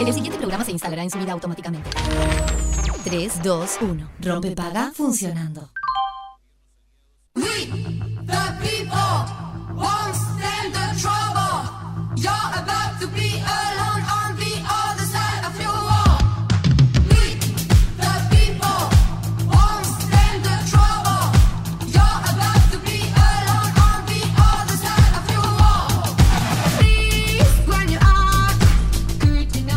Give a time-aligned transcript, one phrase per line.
[0.00, 1.90] el- el siguiente programa se instalará en su vida automáticamente.
[3.04, 4.10] 3, 2, 1.
[4.20, 5.70] Rompe paga funcionando.
[7.34, 7.42] We,
[8.26, 9.24] the people,
[9.76, 10.16] won't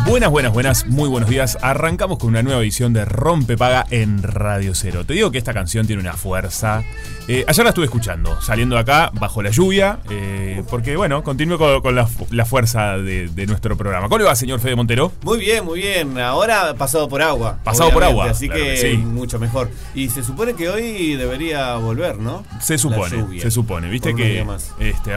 [0.06, 1.56] Buenas, buenas, buenas, muy buenos días.
[1.62, 5.04] Arrancamos con una nueva edición de Rompe Paga en Radio Cero.
[5.06, 6.84] Te digo que esta canción tiene una fuerza.
[7.26, 11.56] Eh, ayer la estuve escuchando, saliendo de acá bajo la lluvia, eh, porque bueno, continúo
[11.56, 14.08] con, con la, fu- la fuerza de, de nuestro programa.
[14.08, 15.10] ¿Cómo le va, señor Fede Montero?
[15.22, 16.18] Muy bien, muy bien.
[16.20, 17.58] Ahora pasado por agua.
[17.64, 18.96] Pasado por agua, Así claro que, que sí.
[18.98, 19.70] mucho mejor.
[19.94, 22.44] Y se supone que hoy debería volver, ¿no?
[22.60, 23.40] Se supone, lluvia.
[23.42, 23.88] se supone.
[23.88, 24.44] Viste que
[24.80, 25.12] este,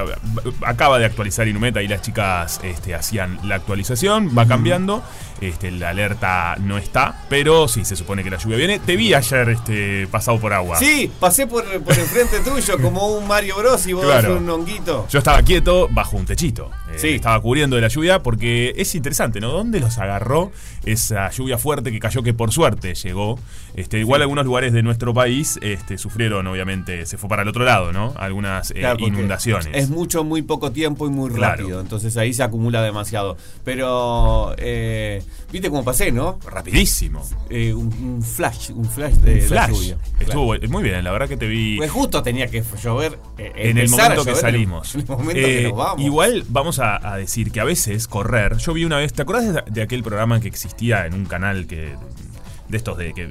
[0.66, 5.04] acaba de actualizar Inumeta y las chicas este, hacían la actualización, va cambiando.
[5.42, 8.80] Este, la alerta no está, pero sí, se supone que la lluvia viene.
[8.80, 10.78] Te vi ayer este, pasado por agua.
[10.80, 14.38] Sí, pasé por, por enfrente tuyo como un Mario Bros y vos Claro.
[14.38, 15.06] un honguito.
[15.10, 16.72] Yo estaba quieto bajo un techito.
[16.92, 17.08] Eh, Sí.
[17.10, 19.52] Estaba cubriendo de la lluvia porque es interesante, ¿no?
[19.52, 20.52] ¿Dónde los agarró
[20.86, 23.38] esa lluvia fuerte que cayó, que por suerte llegó?
[23.76, 27.64] Este, igual algunos lugares de nuestro país este, sufrieron, obviamente, se fue para el otro
[27.64, 28.14] lado, ¿no?
[28.18, 29.68] Algunas eh, Claro, inundaciones.
[29.74, 31.58] Es mucho, muy poco tiempo y muy Claro.
[31.62, 31.82] rápido.
[31.82, 33.38] Entonces ahí se acumula demasiado.
[33.64, 36.40] Pero, eh, viste cómo pasé, ¿no?
[36.46, 37.28] Rapidísimo.
[37.50, 39.98] Eh, un, un flash, un flash de Un la lluvia.
[40.20, 41.78] Estuvo muy bien, la verdad que te vi.
[41.78, 43.20] Pues justo tenía que llover.
[43.38, 44.96] eh, en el momento que salimos.
[44.96, 46.06] En el momento Eh, que nos vamos.
[46.06, 48.58] Igual vamos a, a decir que a veces correr.
[48.58, 51.68] Yo vi una vez, ¿te acuerdas de, de aquel programa que existía en un canal
[51.68, 51.96] que.
[52.70, 53.28] De estos de que.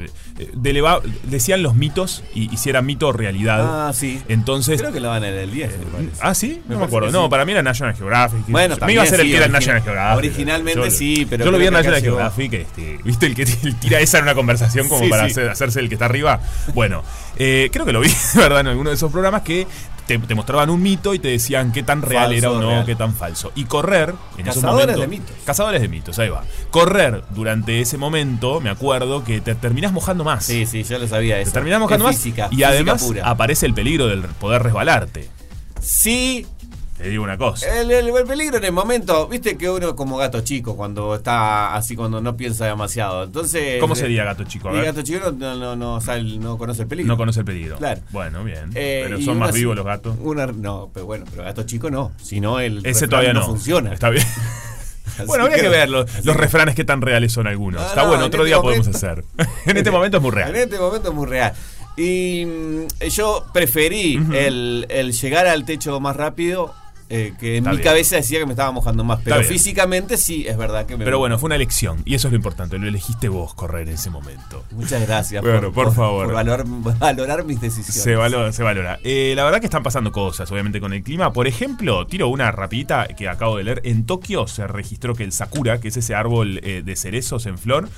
[0.54, 3.88] de eleva- decían los mitos y, y si mito realidad.
[3.88, 4.22] Ah, sí.
[4.28, 4.80] Entonces.
[4.80, 6.10] Creo que la van en el 10, me parece.
[6.20, 7.10] Ah, sí, no me, acuerdo.
[7.10, 7.30] No, sí.
[7.30, 8.46] para mí era National Geographic.
[8.48, 10.19] Bueno, me iba a hacer el que era National Geographic.
[10.19, 12.00] originalmente Yo- sí, pero Yo lo vi en National.
[12.00, 13.26] Geographic, este, ¿viste?
[13.26, 13.46] El que
[13.80, 16.41] tira esa en una conversación como Sí, para hacer- hacerse el que está arriba.
[16.75, 17.02] Bueno,
[17.36, 19.66] eh, creo que lo vi, verdad, en alguno de esos programas que
[20.06, 22.69] te, te mostraban un mito y te decían qué tan real Falso, era o no,
[22.70, 22.86] real.
[22.86, 23.50] qué tan falso.
[23.56, 25.36] Y correr, en esos Cazadores momentos- de mitos.
[25.44, 26.44] Cazadores de mitos, ahí va.
[26.70, 30.44] Correr durante ese momento, me acuerdo que te terminás mojando más.
[30.44, 31.52] Sí, sí, yo lo sabía Te eso.
[31.52, 32.20] terminás mojando Es más.
[32.26, 33.28] y física además pura.
[33.28, 35.28] aparece el peligro del poder resbalarte.
[35.80, 36.46] Sí,
[36.98, 37.80] Te digo una cosa.
[37.80, 41.74] el, el- el peligro en el momento, viste que uno como gato chico cuando está
[41.74, 43.24] así, cuando no piensa demasiado.
[43.24, 43.78] Entonces.
[43.80, 44.70] ¿Cómo sería gato chico?
[44.70, 44.84] A ver.
[44.86, 47.08] gato chico no, no, no, sabe- no conoce el peligro.
[47.12, 47.76] No conoce el peligro.
[47.76, 48.00] Claro.
[48.10, 48.70] Bueno, bien.
[48.74, 50.16] Eh, pero son más vivos los gatos.
[50.20, 52.12] una- no, pero bueno, pero gato chico no.
[52.22, 52.80] Si no, el.
[52.86, 53.44] Ese todavía no.
[53.44, 53.92] funciona.
[53.92, 54.24] Está bien.
[55.26, 57.80] Bueno, habría que, ver los, que- refranes qué tan reales son algunos.
[57.80, 59.24] No, Está no, bueno, en otro este día podemos hacer.
[59.66, 60.56] en este momento es muy En real.
[60.56, 61.52] este momento es muy real.
[61.96, 66.74] Y mm, yo preferí el, el llegar al techo más rápido,
[67.09, 67.84] eh, que en Está mi bien.
[67.89, 69.21] cabeza decía que me estaba mojando más.
[69.25, 69.49] Pero bien.
[69.49, 72.03] físicamente sí, es verdad que me Pero bueno, fue una elección.
[72.05, 72.78] Y eso es lo importante.
[72.78, 74.65] Lo elegiste vos correr en ese momento.
[74.72, 76.27] Muchas gracias Bueno, por favor.
[76.27, 76.65] por valor-
[76.99, 78.03] valorar mis decisiones.
[78.03, 78.53] Se valora.
[78.53, 78.99] Se valora.
[79.05, 81.33] Eh, la verdad que están pasando cosas, obviamente, con el clima.
[81.33, 83.81] Por ejemplo, tiro una rapidita que acabo de leer.
[83.84, 87.59] En Tokio se registró que el Sakura, que es ese árbol eh, de cerezos en
[87.59, 87.88] flor,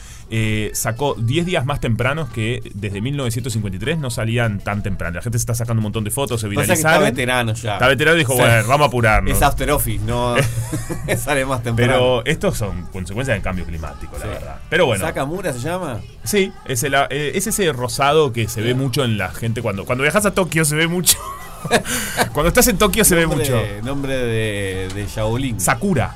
[0.74, 5.16] sacó 10 días más tempranos que desde 1953 no salían tan temprano.
[5.16, 7.04] La gente se está sacando un montón de fotos, se Pasa que está viralizaron.
[7.16, 7.72] veterano ya.
[7.74, 8.38] Está veterano y dijo, Sí.
[8.40, 9.32] bueno, vamos a apurarnos.
[9.36, 10.34] Es after office, no
[11.18, 11.92] sale más temprano.
[11.92, 14.28] Pero estos son consecuencias del cambio climático, la Sí.
[14.28, 14.56] verdad.
[14.68, 16.00] Pero bueno, ¿Sakamura se llama?
[16.24, 19.84] sí, es, el- eh, es ese rosado que se ve mucho en la gente cuando,
[19.84, 21.18] cuando viajas a Tokio se ve mucho.
[22.32, 23.62] cuando estás en Tokio se ve Nombre- mucho.
[23.84, 25.60] Nombre de, de Shaolin.
[25.60, 26.14] Sakura.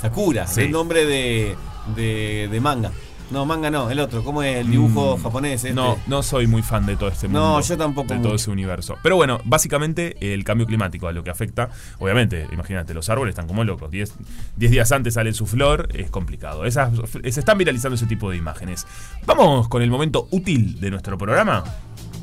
[0.00, 0.62] Sakura, Sí.
[0.62, 1.56] es nombre de,
[1.96, 2.92] de, de manga.
[3.30, 4.24] No, manga no, el otro.
[4.24, 5.64] ¿Cómo es el dibujo japonés?
[5.64, 5.72] Este?
[5.72, 5.76] Mm.
[5.76, 7.40] No, no soy muy fan de todo este mundo.
[7.40, 8.96] No, yo tampoco De todo ese universo.
[9.02, 13.46] Pero bueno, básicamente el cambio climático a lo que afecta, obviamente, imagínate, los árboles están
[13.46, 13.90] como locos.
[13.90, 14.14] 10
[14.56, 16.64] 10 días antes sale su flor, es complicado.
[16.64, 18.86] Esas, se están viralizando ese tipo de imágenes.
[19.26, 21.64] Vamos con el momento útil de nuestro programa.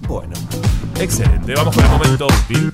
[0.07, 0.33] Bueno.
[0.99, 2.73] Excelente, vamos con el momento útil.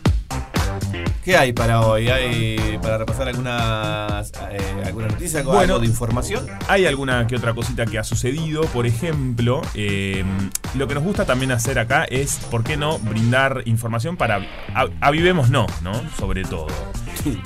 [1.24, 2.10] ¿Qué hay para hoy?
[2.10, 5.60] ¿Hay para repasar algunas eh, alguna noticia, Bueno.
[5.60, 6.48] algo de información?
[6.68, 8.63] Hay alguna que otra cosita que ha sucedido.
[8.63, 10.24] Por ejemplo, eh,
[10.75, 14.42] lo que nos gusta también hacer acá es, ¿por qué no brindar información para
[15.00, 15.94] avivemos no, ¿no?
[16.18, 16.68] Sobre todo.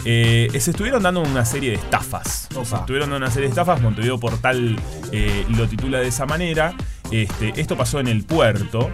[0.05, 2.47] Eh, se estuvieron dando una serie de estafas.
[2.55, 2.65] Opa.
[2.65, 3.81] Se estuvieron dando una serie de estafas.
[3.81, 4.77] Montevideo Portal
[5.11, 6.73] eh, lo titula de esa manera.
[7.11, 8.89] Este, esto pasó en el puerto,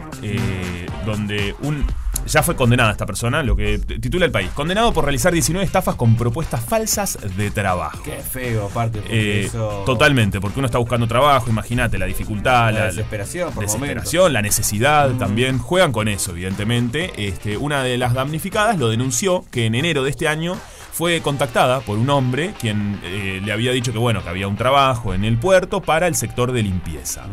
[1.06, 1.86] donde un.
[2.28, 4.50] Ya fue condenada esta persona, lo que titula el país.
[4.54, 8.02] Condenado por realizar 19 estafas con propuestas falsas de trabajo.
[8.04, 9.02] Qué feo, aparte.
[9.10, 13.64] Eh, eso- Totalmente, porque uno está buscando trabajo, imagínate la dificultad, La la, desesperación, por
[13.66, 15.58] desesperación, la necesidad también.
[15.60, 17.12] Juegan con eso, evidentemente.
[17.18, 20.58] Este, una de las damnificadas lo denunció que en enero de este año
[20.92, 24.58] fue contactada por un hombre quien eh, le había dicho que bueno que había un
[24.58, 27.26] trabajo en el puerto para el sector de limpieza.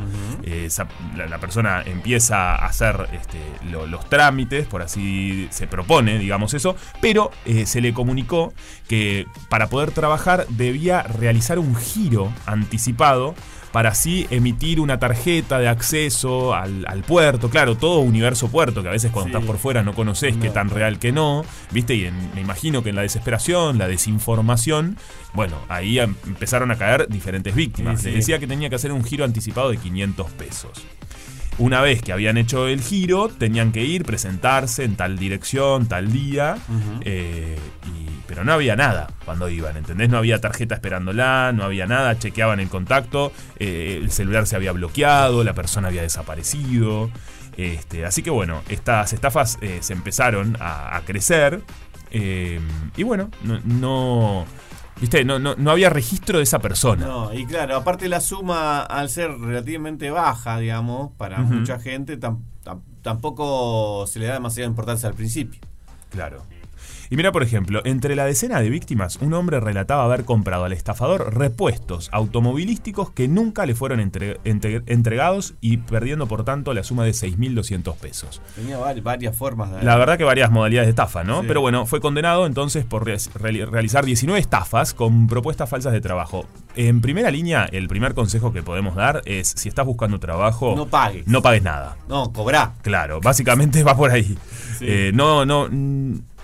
[0.44, 3.38] Eh, esa- la, la persona empieza a hacer este,
[3.70, 8.52] lo- los trámites, por así se propone, digamos eso, pero eh, se le comunicó
[8.88, 13.34] que para poder trabajar debía realizar un giro anticipado
[13.78, 17.48] para así emitir una tarjeta de acceso al, al puerto.
[17.48, 19.36] Claro, todo universo puerto, que a veces cuando Sí.
[19.36, 21.94] estás por fuera no conoces qué tan real que no, ¿viste?
[21.94, 24.96] Y en- me imagino que en la desesperación, la desinformación,
[25.32, 28.00] bueno, ahí em- empezaron a caer diferentes víctimas.
[28.00, 28.19] Sí, Les sí.
[28.19, 30.72] decía que tenía que hacer un giro anticipado de 500 pesos.
[31.58, 36.10] Una vez que habían hecho el giro, tenían que ir, presentarse en tal dirección, tal
[36.10, 36.56] día,
[37.02, 40.08] eh, y- pero no había nada cuando iban, ¿entendés?
[40.10, 44.70] No había tarjeta esperándola, no había nada, chequeaban el contacto, eh, el celular se había
[44.70, 47.10] bloqueado, la persona había desaparecido.
[47.56, 51.62] Este, así que bueno, estas estafas eh, se empezaron a, a crecer.
[52.12, 52.60] eh,
[52.96, 54.44] y bueno, no, no-
[55.00, 55.25] ¿viste?
[55.25, 57.06] No, no, no había registro de esa persona.
[57.06, 62.42] No, y claro, aparte la suma, al ser relativamente baja, digamos, para mucha gente, tam-
[62.64, 65.60] tam- tampoco se le da demasiada importancia al principio.
[66.10, 66.44] Claro.
[67.10, 70.72] Y mira, por ejemplo, entre la decena de víctimas, un hombre relataba haber comprado al
[70.72, 76.82] estafador repuestos automovilísticos que nunca le fueron entre- entre- entregados y perdiendo por tanto la
[76.84, 78.43] suma de 6.200 pesos.
[78.55, 79.82] Tenía vari- varias formas de...
[79.82, 81.40] La verdad que varias modalidades de estafa, ¿no?
[81.40, 81.46] Sí.
[81.49, 86.00] Pero bueno, fue condenado entonces por re- reali- realizar 19 estafas con propuestas falsas de
[86.00, 86.46] trabajo.
[86.76, 90.87] En primera línea, el primer consejo que podemos dar es, si estás buscando trabajo, No
[90.87, 91.26] pagues.
[91.26, 91.96] no pagues nada.
[92.08, 92.75] No, cobrá.
[92.82, 94.37] Claro, básicamente va por ahí.
[94.78, 94.84] Sí.
[94.87, 95.69] Eh, no, no,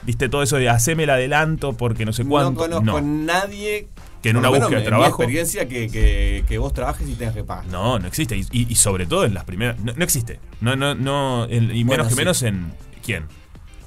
[0.06, 2.66] viste todo eso de haceme el adelanto porque no sé cuánto.
[2.68, 3.88] no conozco a nadie
[4.22, 7.34] Que en una búsqueda de mi trabajo- experiencia que, que, que vos trabajes y tengas
[7.34, 7.66] que pagar.
[7.66, 8.36] No, no existe.
[8.36, 9.78] Y, y- y sobre todo en las primeras.
[9.80, 10.40] No, no existe.
[10.60, 11.44] No, no, no.
[11.48, 12.18] en- y Bueno, menos que sí.
[12.18, 12.72] menos en.
[13.04, 13.24] ¿Quién?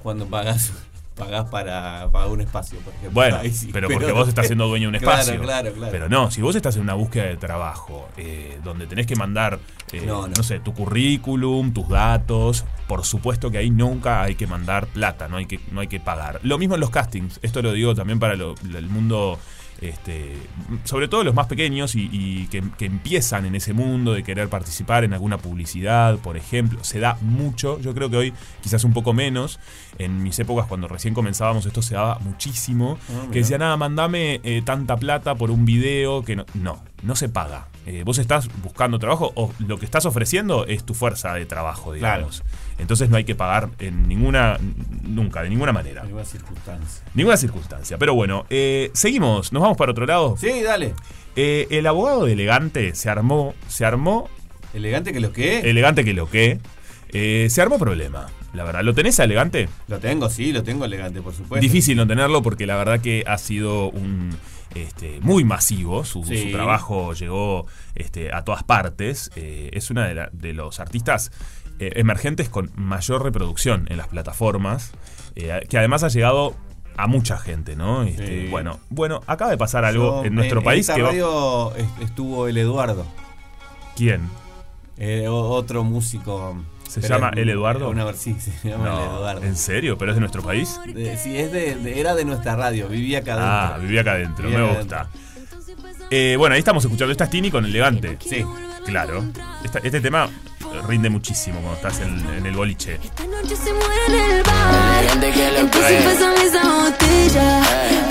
[0.04, 0.72] Cuando pagás,
[1.18, 3.12] pagás para, para un espacio, por ejemplo.
[3.12, 5.42] Bueno, sí, pero porque vos estás siendo dueño de un Claro, espacio.
[5.42, 5.92] Claro, claro.
[5.92, 9.60] Pero no, si vos estás en una búsqueda de trabajo eh, donde tenés que mandar,
[9.92, 10.44] eh, No, no, no.
[10.44, 15.38] sé, tu currículum, tus datos, por supuesto que ahí nunca hay que mandar plata, no
[15.38, 16.40] hay que, no hay que pagar.
[16.44, 19.40] Lo mismo en los castings, esto lo digo también para lo- el mundo,
[19.82, 20.36] este,
[20.84, 24.50] sobre todo los más pequeños y, y que, que empiezan en ese mundo de querer
[24.50, 26.84] participar en alguna publicidad, por ejemplo.
[26.84, 29.60] Se da mucho, yo creo que hoy quizás un poco menos.
[29.98, 32.98] En mis épocas, cuando recién comenzábamos, esto se daba muchísimo.
[33.10, 36.46] Ah, que decía, nada, mandame eh, tanta plata por un video que no.
[36.54, 37.68] No, no se paga.
[37.90, 41.94] Eh, vos estás buscando trabajo o lo que estás ofreciendo es tu fuerza de trabajo,
[41.94, 42.44] digamos.
[42.78, 44.60] Entonces no hay que pagar en ninguna.
[45.04, 46.02] Nunca, de ninguna manera.
[46.02, 47.06] En alguna circunstancia.
[47.14, 47.98] Ninguna circunstancia.
[47.98, 49.54] Pero bueno, eh, seguimos.
[49.54, 50.36] ¿Nos vamos para otro lado?
[50.38, 50.94] Sí, dale.
[51.38, 53.54] Eh, el abogado de elegante se armó.
[53.70, 54.30] Se armó.
[54.74, 55.62] Elegante que lo que.
[55.62, 56.60] Elegante que lo que.
[57.14, 58.28] eh, se armó problema.
[58.54, 58.84] La verdad.
[58.84, 59.70] ¿Lo tenés a elegante?
[59.88, 61.62] Lo tengo, sí, lo tengo elegante, por supuesto.
[61.62, 64.32] Difícil no tenerlo porque la verdad que ha sido un
[64.84, 66.04] este, muy masivo.
[66.06, 66.44] Su, Sí.
[66.44, 67.66] su trabajo llegó
[67.96, 69.32] este, a todas partes.
[69.36, 71.32] Eh, es una de, la- de los artistas
[71.80, 74.92] eh, emergentes con mayor reproducción en las plataformas.
[75.36, 76.56] eh, que además ha llegado
[76.98, 78.02] a mucha gente, ¿no?
[78.02, 78.48] Este, Sí.
[78.50, 82.02] Bueno, bueno, acaba de pasar algo Yo, en nuestro país esta que va- radio est-
[82.02, 83.06] estuvo el Eduardo,
[83.96, 84.22] ¿Quién?
[85.30, 86.56] otro músico.
[86.88, 87.90] ¿Se Pero llama El Eduardo?
[87.90, 89.44] Una, ver- sí, se llama El Eduardo.
[89.44, 89.98] ¿En serio?
[89.98, 90.80] ¿Pero es de nuestro país?
[90.86, 93.82] De- sí, es de, de- era de nuestra radio, vivía acá Ah, adentro.
[93.84, 95.08] vivía acá adentro, Vivía me acá gusta.
[96.10, 97.12] Eh, bueno, ahí estamos escuchando.
[97.12, 98.18] Esta es Tini con Elegante.
[98.22, 98.44] Sí.
[98.86, 99.26] Claro.
[99.64, 100.30] Esta- este tema
[100.88, 102.96] rinde muchísimo cuando estás en, en el boliche.
[103.04, 105.00] Esta noche se muere en el bar.
[105.04, 106.14] Elegante que lo Entonces cree.
[106.14, 107.62] pásame esa botella.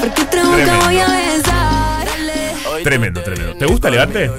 [0.01, 0.85] Porque otra boca Tremendo.
[0.85, 2.09] voy a besar.
[2.73, 4.31] Hoy Tremendo, ¿Te gusta Elegante?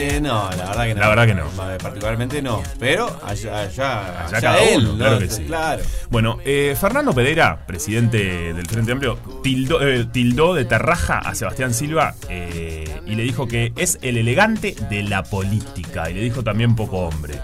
[0.00, 1.00] Eh, no, la verdad que no.
[1.00, 1.46] La verdad que no.
[1.78, 2.62] Particularmente no.
[2.78, 4.98] Pero allá, allá, Allá cada él, uno, ¿no?
[4.98, 5.44] claro que sí.
[5.44, 5.82] Claro.
[6.08, 11.74] Bueno, eh, Fernando Pereira, presidente del Frente Amplio, tildó, eh, tildó de terraja a Sebastián
[11.74, 16.76] Silva y le dijo que es el elegante de la política y le dijo también
[16.76, 17.40] poco hombre.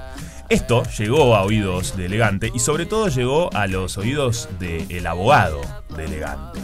[0.49, 5.61] Esto llegó a oídos de elegante y sobre todo llegó a los oídos del abogado
[5.97, 6.61] de elegante.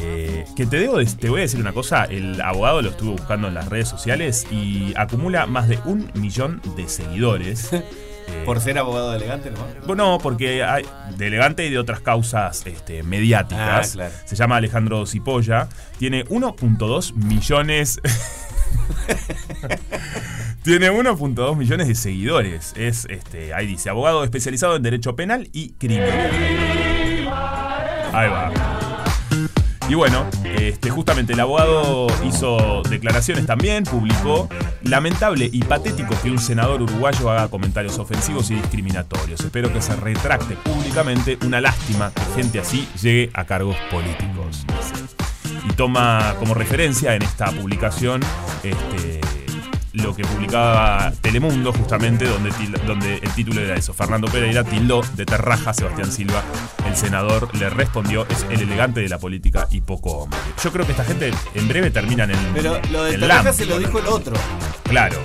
[0.00, 3.10] Eh, que te, debo, de- te voy a decir una cosa, el abogado lo estuve
[3.10, 7.70] buscando en las redes sociales y acumula más de un millón de seguidores.
[8.30, 9.56] Eh, Por ser abogado elegante, ¿no?
[9.86, 10.84] bueno, porque hay
[11.16, 13.88] de elegante y de otras causas este, mediáticas.
[13.88, 14.12] Ah, claro.
[14.26, 15.66] Se llama Alejandro Cipolla.
[15.98, 17.98] Tiene 1.2 millones.
[20.62, 22.74] Tiene 1.2 millones de seguidores.
[22.76, 26.30] Es, este, ahí dice, abogado especializado en derecho penal y criminal.
[28.12, 28.77] Ahí va.
[29.88, 34.46] Y bueno, este, justamente el abogado hizo declaraciones también, publicó
[34.82, 39.40] lamentable y patético que un senador uruguayo haga comentarios ofensivos y discriminatorios.
[39.40, 41.38] Espero que se retracte públicamente.
[41.46, 44.66] Una lástima que gente así llegue a cargos políticos.
[45.68, 48.20] Y toma como referencia en esta publicación
[48.62, 49.20] este,
[49.92, 52.50] lo que publicaba Telemundo, justamente, donde,
[52.86, 53.92] donde el título era eso.
[53.94, 56.42] Fernando Pereira tildó de terraja a Sebastián Silva.
[56.86, 60.38] El senador le respondió, es el elegante de la política y poco hombre.
[60.62, 63.78] Yo creo que esta gente en breve terminan en Pero lo de Terraja se lo
[63.78, 64.34] dijo el otro.
[64.84, 65.18] Claro,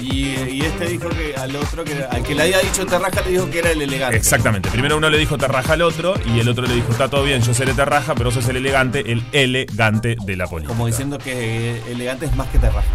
[0.00, 3.30] Y, y este dijo que al otro, que, al que le había dicho Terraja, le
[3.30, 4.16] dijo que era el elegante.
[4.16, 4.68] exactamente.
[4.70, 7.40] Primero uno le dijo terraja al otro y el otro le dijo, está todo bien,
[7.42, 10.74] yo seré terraja, pero sos el elegante, el elegante de la política.
[10.74, 12.88] Como diciendo que elegante es más que Terraja.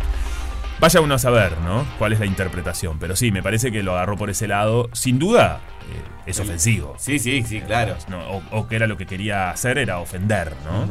[0.80, 1.86] Vaya uno a saber, ¿no?
[1.98, 3.00] ¿Cuál es la interpretación?
[3.00, 4.90] Pero sí, me parece que lo agarró por ese lado.
[4.94, 5.60] Sin duda,
[5.92, 6.96] eh, es ofensivo.
[7.00, 7.96] Sí, sí, sí, claro.
[8.10, 8.20] ¿no?
[8.30, 10.88] O, o que era lo que quería hacer, era ofender, ¿no?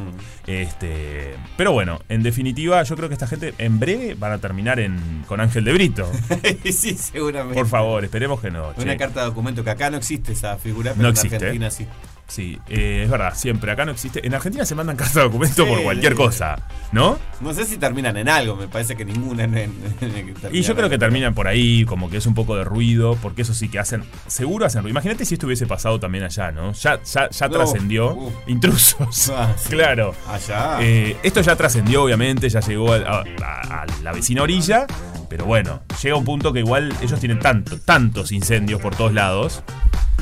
[0.49, 4.81] Este, pero bueno, en definitiva, yo creo que esta gente en breve van a terminar
[4.81, 6.11] en, con Ángel de Brito.
[6.64, 7.55] sí, seguramente.
[7.55, 8.71] Por favor, esperemos que no.
[8.76, 8.97] Una che.
[8.97, 11.37] carta de documento que acá no existe esa figura, pero No en existe.
[11.37, 11.87] Argentina sí.
[12.28, 13.71] Sí, eh, es verdad, siempre.
[13.71, 14.26] Acá no existe.
[14.26, 16.18] En Argentina se mandan cartas de documento Sí, por cualquier sí.
[16.18, 16.56] cosa,
[16.90, 17.18] ¿no?
[17.40, 20.75] No sé si terminan en algo, me parece que ninguna en, en- en- Y yo
[20.75, 23.68] creo que terminan por ahí, como que es un poco de ruido, porque eso sí
[23.68, 24.90] que hacen, seguro hacen ruido.
[24.90, 26.73] Imagínate si esto hubiese pasado también allá, ¿no?
[26.73, 28.18] Ya, ya, ya No, trascendió.
[28.49, 29.30] Intrusos.
[29.30, 29.68] Ah, sí.
[29.71, 30.12] Claro.
[30.28, 30.78] Allá.
[30.80, 32.97] Eh, esto ya trascendió, obviamente, ya llegó a,
[33.40, 34.87] a- a la vecina orilla,
[35.30, 39.62] pero bueno, llega un punto que igual ellos tienen tanto, tantos incendios por todos lados.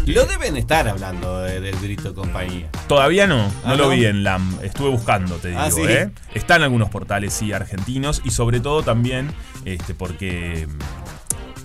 [0.07, 2.69] Lo deben estar hablando de- del Brito y compañía.
[2.87, 3.91] Todavía no, no Ah, lo ¿no?
[3.91, 5.81] vi en LAM, estuve buscando, te digo, Ah, ¿sí?
[5.83, 6.11] ¿eh?
[6.35, 9.31] Está en algunos portales, sí, argentinos, y sobre todo también,
[9.65, 10.69] este, porque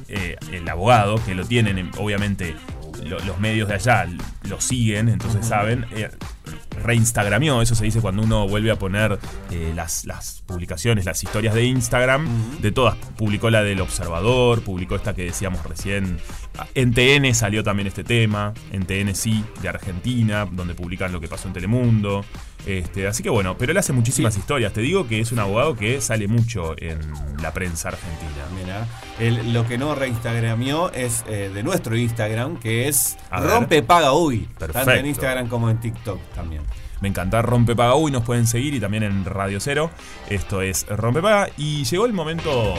[0.08, 2.56] eh, el abogado, que lo tienen, obviamente,
[3.04, 4.08] lo- los medios de allá
[4.48, 6.10] lo siguen, entonces saben, eh,
[6.80, 9.20] reinstagramió, eso se dice cuando uno vuelve a poner
[9.52, 14.96] eh, las, las publicaciones, las historias de Instagram, de todas, publicó la del Observador, publicó
[14.96, 16.18] esta que decíamos recién,
[16.76, 21.28] en TN salió también este tema, en TN sí, de Argentina, donde publican lo que
[21.28, 22.26] pasó en Telemundo.
[22.78, 24.72] Este, así que bueno, pero él hace muchísimas historias.
[24.74, 27.00] Te digo que es un abogado que sale mucho en
[27.42, 28.30] la prensa argentina.
[28.62, 28.88] Mira,
[29.20, 33.50] el- lo que no reinstagramió es eh, de nuestro Instagram, que es A ver.
[33.50, 34.48] Rompe Paga Uy.
[34.58, 34.92] Tanto Perfecto.
[35.00, 36.62] en Instagram como en TikTok también.
[37.02, 39.90] Me encanta Rompe Paga Uy, nos pueden seguir y también en Radio Cero.
[40.30, 41.50] Esto es Rompe Paga.
[41.58, 42.76] Y llegó el momento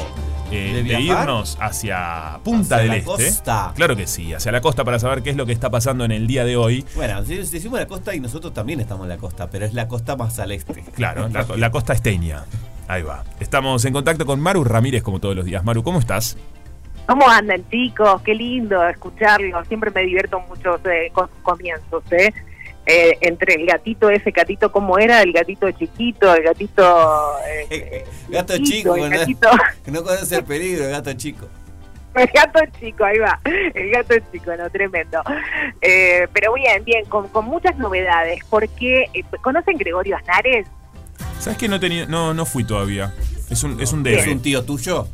[0.51, 3.07] eh, ¿De irnos hacia Punta Hacia del la Este.
[3.07, 3.73] costa.
[3.75, 6.13] Claro que sí, hacia la costa para saber qué es lo que está pasando en
[6.13, 6.85] el día de hoy.
[6.95, 9.89] Bueno, si- decimos la costa y nosotros también estamos en la costa, pero es la
[9.89, 10.83] costa más al este.
[10.95, 12.45] Claro, la, la costa esteña.
[12.89, 13.25] Ahí va.
[13.39, 15.63] Estamos en contacto con Maru Ramírez como todos los días.
[15.65, 16.37] Maru, ¿cómo estás?
[17.07, 18.21] ¿Cómo andan, chicos?
[18.23, 19.67] Qué lindo escucharlos.
[19.69, 22.33] Siempre me divierto mucho eh, con sus comienzos, ¿eh?
[22.93, 25.23] Eh, entre el gatito, ese gatito, ¿cómo era?
[25.23, 27.37] El gatito chiquito, el gatito...
[27.71, 29.19] eh, gato chiquito, chico, el ¿no?
[29.19, 29.49] gatito,
[29.85, 31.47] que no conoce el peligro, el gato chico.
[32.17, 33.39] el gato chico, ahí va.
[33.45, 35.23] El gato chico, no, tremendo.
[35.81, 38.41] Eh, pero bien, bien, con, con muchas novedades.
[38.51, 40.67] Porque, eh, ¿conocen Gregorio Aznares?
[41.39, 43.15] ¿Sabes que no tenía, no, no fui todavía?
[43.51, 45.07] Es un, es un ¿Es un tío tuyo?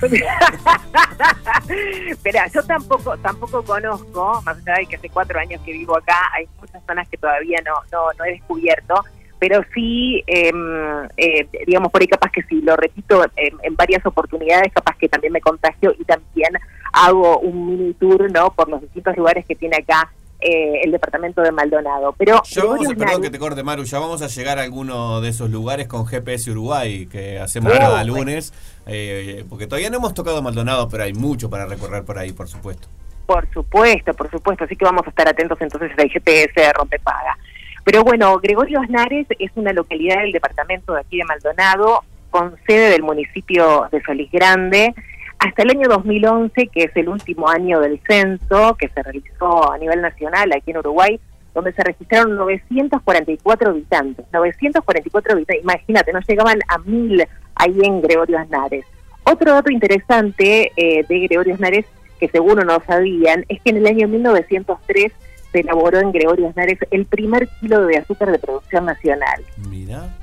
[2.08, 6.30] Espera, yo tampoco tampoco conozco, más allá de que hace cuatro años que vivo acá,
[6.32, 9.04] hay muchas zonas que todavía no, no, no he descubierto,
[9.38, 14.04] pero sí, em, eh, digamos, por ahí capaz que sí, lo repito en, en varias
[14.06, 16.52] oportunidades, capaz que también me contagio y también
[16.92, 20.10] hago un mini tour, ¿no?, por los distintos lugares que tiene acá
[20.40, 22.14] eh, el departamento de Maldonado.
[22.18, 25.20] Pero Ya vamos, a- perdón que te corte, Maru, ya vamos a llegar a alguno
[25.20, 28.14] de esos lugares con GPS Uruguay que hacemos cada bueno.
[28.18, 28.52] lunes,
[28.86, 32.48] eh, porque todavía no hemos tocado Maldonado, pero hay mucho para recorrer por ahí, por
[32.48, 32.88] supuesto.
[33.26, 34.64] Por supuesto, por supuesto.
[34.64, 37.36] Así que vamos a estar atentos entonces al GPS de Rompepaga.
[37.84, 42.90] Pero bueno, Gregorio Aznares es una localidad del departamento de aquí de Maldonado, con sede
[42.90, 44.94] del municipio de Solís Grande.
[45.40, 49.78] Hasta el año 2011, que es el último año del censo que se realizó a
[49.78, 51.18] nivel nacional aquí en Uruguay,
[51.54, 54.26] donde se registraron 944 habitantes.
[54.34, 58.84] 944 habitantes, imagínate, no llegaban a mil ahí en Gregorio Aznares.
[59.24, 61.86] Otro dato interesante eh, de Gregorio Aznares,
[62.18, 65.10] que seguro no sabían, es que en el año 1903
[65.52, 69.42] se elaboró en Gregorio Aznares el primer kilo de azúcar de producción nacional.
[69.70, 70.19] Mira.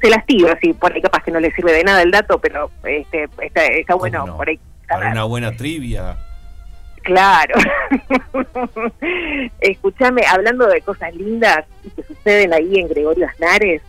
[0.00, 2.38] Se las tiro, así, por ahí capaz que no le sirve de nada el dato,
[2.38, 4.36] pero este, está, está bueno no?
[4.36, 4.58] por ahí.
[4.88, 6.16] Para una buena trivia.
[7.02, 7.54] Claro.
[9.60, 13.82] Escúchame, hablando de cosas lindas y que suceden ahí en Gregorio Aznares,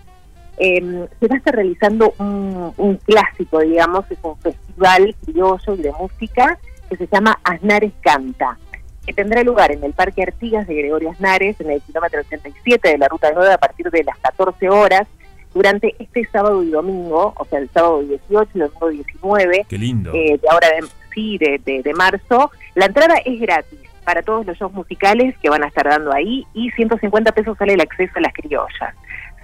[0.58, 5.82] eh, se va a estar realizando un, un clásico, digamos, es un festival criollo y
[5.82, 6.58] de música
[6.90, 8.58] que se llama Aznares Canta,
[9.06, 12.98] que tendrá lugar en el Parque Artigas de Gregorio Aznares, en el kilómetro 87 de
[12.98, 15.08] la Ruta 9, a partir de las 14 horas,
[15.54, 20.12] durante este sábado y domingo, o sea, el sábado 18 y domingo 19, Qué lindo.
[20.14, 22.52] eh, de ahora de, sí, de, de- de marzo.
[22.76, 26.46] La entrada es gratis para todos los shows musicales que van a estar dando ahí
[26.54, 28.96] y 150 pesos sale el acceso a las criollas.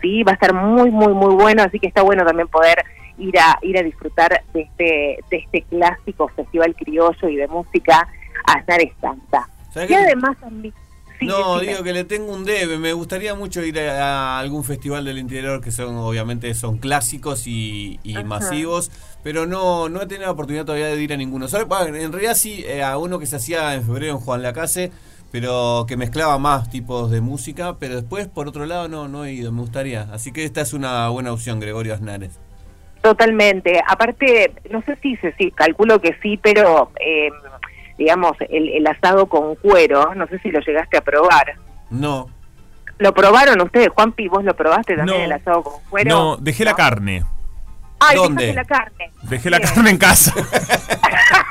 [0.02, 2.84] Sí, va a estar muy, muy, muy bueno, así que está bueno también poder
[3.20, 8.08] ir a ir a disfrutar de este de este clásico festival criollo y de música
[8.46, 9.48] Aznares Santa.
[9.72, 10.74] ¿Sabés Y que- además también...
[11.20, 11.72] sí, no, decime.
[11.72, 12.78] digo que le tengo un debe.
[12.78, 18.00] Me gustaría mucho ir a, algún festival del interior que son, obviamente, son clásicos y,
[18.26, 18.92] masivos,
[19.24, 21.48] pero no, no he tenido la oportunidad todavía de ir a ninguno.
[21.48, 24.92] Solo- en realidad sí, eh, a uno que se hacía en febrero en Juan Lacase,
[25.32, 29.34] pero que mezclaba más tipos de música, pero después, por otro lado, no, no he
[29.34, 29.52] ido.
[29.52, 30.08] Me gustaría.
[30.14, 32.40] Así que esta es una buena opción, Gregorio Aznares.
[33.02, 33.82] Totalmente.
[33.88, 37.30] Aparte, no sé si se sí, calculo que sí, pero eh,
[37.98, 41.56] digamos, el, el asado con cuero, no sé si lo llegaste a probar.
[41.90, 42.28] No.
[43.00, 44.28] ¿Lo probaron ustedes, Juanpi?
[44.28, 45.26] ¿Vos lo probaste también No.
[45.26, 46.10] el asado con cuero?
[46.10, 47.24] No, dejé la carne.
[48.00, 48.48] Ay, ¿Dónde?
[48.48, 49.12] dejaste la carne.
[49.24, 49.70] Dejé la Bien.
[49.74, 50.34] carne en casa.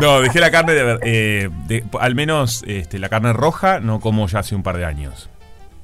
[0.00, 4.00] no, dejé la carne de, ver- eh, de- al menos este, la carne roja, no
[4.00, 5.28] como ya hace un par de años.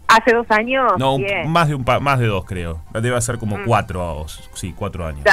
[0.09, 0.93] ¿Hace dos años?
[0.99, 1.51] No, Bien.
[1.51, 2.81] más de un más de dos creo.
[2.93, 3.65] Debe ser como Mm.
[3.67, 5.25] cuatro, sí, cuatro años.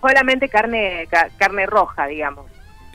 [0.00, 2.46] Solamente carne ca- carne roja, digamos.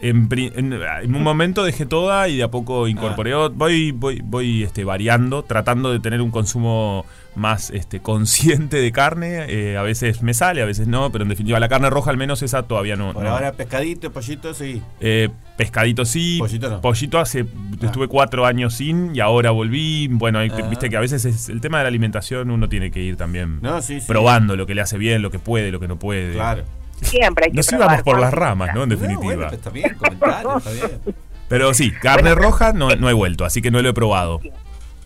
[0.02, 3.34] En, en- en un momento dejé toda y de a poco incorporé.
[3.36, 7.06] ot- Voy, voy, voy este, variando, tratando de tener un consumo
[7.36, 9.46] más este, consciente de carne.
[9.48, 12.18] Eh, a veces me sale, a veces no, pero en definitiva la carne roja al
[12.18, 13.14] menos esa todavía no.
[13.14, 13.30] Por no.
[13.30, 14.82] ahora, pescadito, pollito, sí.
[15.00, 16.36] Eh, pescadito sí.
[16.38, 16.82] Pollito no.
[16.82, 17.46] Pollito hace.
[17.82, 20.10] Estuve cuatro años sin y ahora volví.
[20.12, 20.68] Bueno, hay que- Ah.
[20.68, 23.60] viste que a veces es el tema de la alimentación uno tiene que ir también
[23.62, 24.06] No, sí, sí.
[24.08, 26.34] probando lo que le hace bien, lo que puede, lo que no puede.
[26.34, 26.64] Claro.
[27.04, 28.84] Siempre hay que Nos íbamos por las ramas, ¿no?
[28.84, 29.24] En No, definitiva.
[29.36, 31.02] bueno, está bien, comentario, está bien.
[31.50, 34.40] Pero sí, carne roja no, no he vuelto, así que no lo he probado.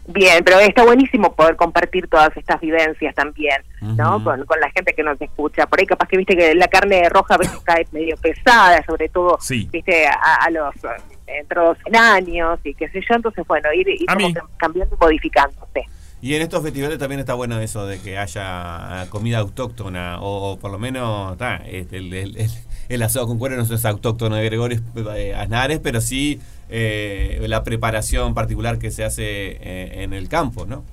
[0.09, 4.23] Bien, pero está buenísimo poder compartir todas estas vivencias también, ¿no?
[4.23, 5.65] Con, con la gente que nos escucha.
[5.67, 9.09] Por ahí capaz que viste que la carne roja a veces cae medio pesada, sobre
[9.09, 9.67] todo, Sí.
[9.69, 13.15] viste, a, a los eh, entrados en años y qué sé yo.
[13.15, 15.83] Entonces, bueno, ir, ir como cambiando y modificándose.
[16.21, 20.59] Y en estos festivales también está bueno eso de que haya comida autóctona, o, o
[20.59, 22.49] por lo menos ta, este, el, el- el-
[22.89, 24.79] el asado con cuero no es autóctono de Gregorio
[25.15, 30.65] eh, Aznares, pero sí eh, la preparación particular que se hace eh, en el campo,
[30.65, 30.83] ¿no?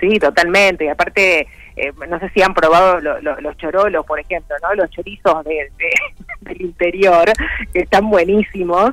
[0.00, 0.84] Sí, totalmente.
[0.86, 1.40] Y aparte,
[1.76, 4.74] eh, no sé si han probado lo- lo- los chorolos, por ejemplo, ¿no?
[4.74, 5.92] Los chorizos de- de-
[6.50, 7.30] del interior,
[7.72, 8.90] que están buenísimos.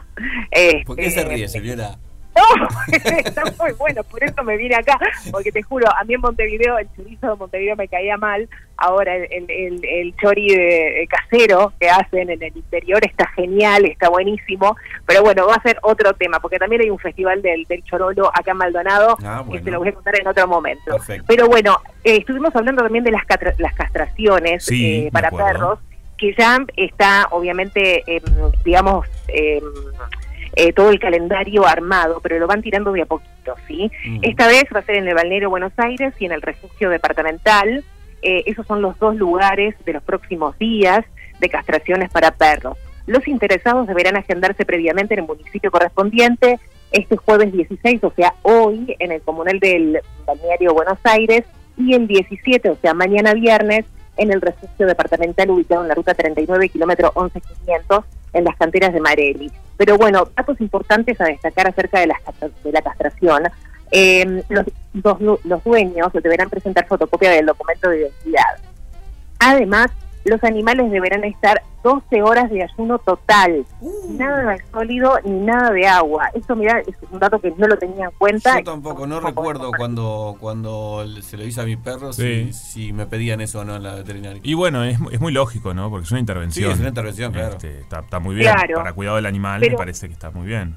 [0.85, 1.97] ¿Por qué Este, se ríe, señora?
[2.35, 2.67] No,
[3.17, 4.99] está muy bueno, por eso me vine acá,
[5.31, 9.15] porque te juro, a mí en Montevideo, el chorizo de Montevideo me caía mal, ahora
[9.15, 13.85] el, el, el, el chori de, de casero que hacen en el interior está genial,
[13.85, 17.63] está buenísimo, pero bueno, va a ser otro tema, porque también hay un festival del,
[17.65, 19.63] del chorolo acá en Maldonado, Ah, que bueno.
[19.63, 20.91] se lo voy a contar en otro momento.
[20.91, 21.25] Perfecto.
[21.27, 23.23] Pero bueno, eh, estuvimos hablando también de las,
[23.59, 25.79] las castraciones Sí, eh, para perros,
[26.17, 28.23] que ya está obviamente, em,
[28.63, 29.63] digamos, em,
[30.55, 33.91] eh, todo el calendario armado, pero lo van tirando de a poquito, ¿sí?
[34.07, 34.19] Ujú.
[34.21, 37.83] Esta vez va a ser en el Balneario Buenos Aires y en el refugio departamental.
[38.21, 41.05] Eh, esos son los dos lugares de los próximos días
[41.39, 42.77] de castraciones para perros.
[43.05, 46.59] Los interesados deberán agendarse previamente en el municipio correspondiente
[46.91, 51.43] este jueves 16, o sea, hoy, en el comunal del Balneario Buenos Aires,
[51.77, 53.85] y el 17, o sea, mañana viernes,
[54.17, 59.01] en el refugio departamental ubicado en la ruta 39, kilómetro 11500, en las canteras de
[59.01, 59.51] Marelli.
[59.77, 62.15] Pero bueno, datos importantes a destacar acerca de la,
[62.63, 63.43] de la castración.
[63.91, 68.57] Eh, los, los, los dueños deberán presentar fotocopia del documento de identidad.
[69.39, 69.91] Además,
[70.29, 73.65] los animales deberán estar 12 horas de ayuno total.
[74.09, 76.29] Nada de sólido ni nada de agua.
[76.33, 78.57] Eso, mira, es un dato que no lo tenía en cuenta.
[78.57, 82.51] Yo tampoco, no recuerdo cuando cuando se lo hice a mi perro Sí.
[82.51, 84.41] si, si me pedían eso o no en la veterinaria.
[84.43, 85.89] Y bueno, es, es muy lógico, ¿no?
[85.89, 86.69] Porque es una intervención.
[86.69, 87.53] Sí, es una intervención, claro.
[87.53, 88.51] Este, está, está muy bien.
[88.53, 88.75] Claro.
[88.77, 90.75] Para cuidado del animal me Pero- parece que está muy bien.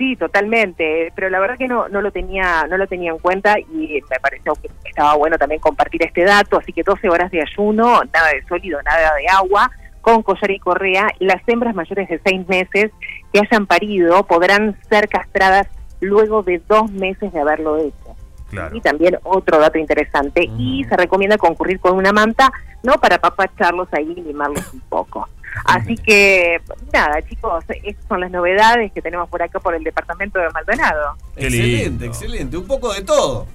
[0.00, 3.58] Sí, totalmente, pero la verdad que no, no lo tenía no lo tenía en cuenta
[3.58, 7.42] y me pareció que estaba bueno también compartir este dato, así que 12 horas de
[7.42, 12.18] ayuno, nada de sólido, nada de agua, con collar y correa, las hembras mayores de
[12.24, 12.92] seis meses
[13.30, 15.66] que hayan parido podrán ser castradas
[16.00, 18.16] luego de dos meses de haberlo hecho.
[18.48, 18.74] Claro.
[18.74, 22.50] Y también otro dato interesante, y se recomienda concurrir con una manta,
[22.82, 22.94] ¿no?
[22.94, 25.28] Para papacharlos ahí y mimarlos un poco.
[25.64, 26.60] Así que,
[26.92, 31.16] nada, chicos, estas son las novedades que tenemos por acá por el departamento de Maldonado.
[31.36, 32.56] Excelente, excelente.
[32.56, 33.46] Un poco de todo.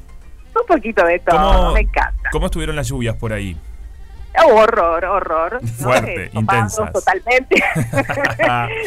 [0.59, 2.29] Un poquito de todo, ¿Cómo, me encanta.
[2.31, 3.57] ¿Cómo estuvieron las lluvias por ahí?
[4.43, 5.59] Oh, horror, horror.
[5.61, 5.67] ¿no?
[5.67, 6.91] Fuerte, topados intensas.
[6.93, 7.55] Totalmente.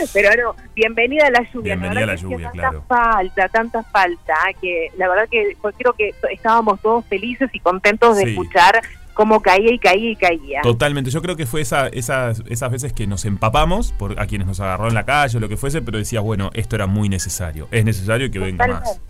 [0.13, 1.75] Pero no, bienvenida a la lluvia.
[1.75, 2.85] Bienvenida a la verdad que lluvia, hacía claro.
[2.87, 7.61] Tanta falta, tanta falta, que la verdad que pues, creo que estábamos todos felices y
[7.61, 8.31] contentos de Sí.
[8.31, 8.81] escuchar
[9.19, 10.63] cómo caía y caía y caía.
[10.63, 14.47] Totalmente, yo creo que fue esa, esas, esas veces que nos empapamos por a quienes
[14.47, 17.09] nos agarró en la calle o lo que fuese, pero decías, bueno, esto era muy
[17.09, 17.67] necesario.
[17.73, 19.01] Es necesario que venga más.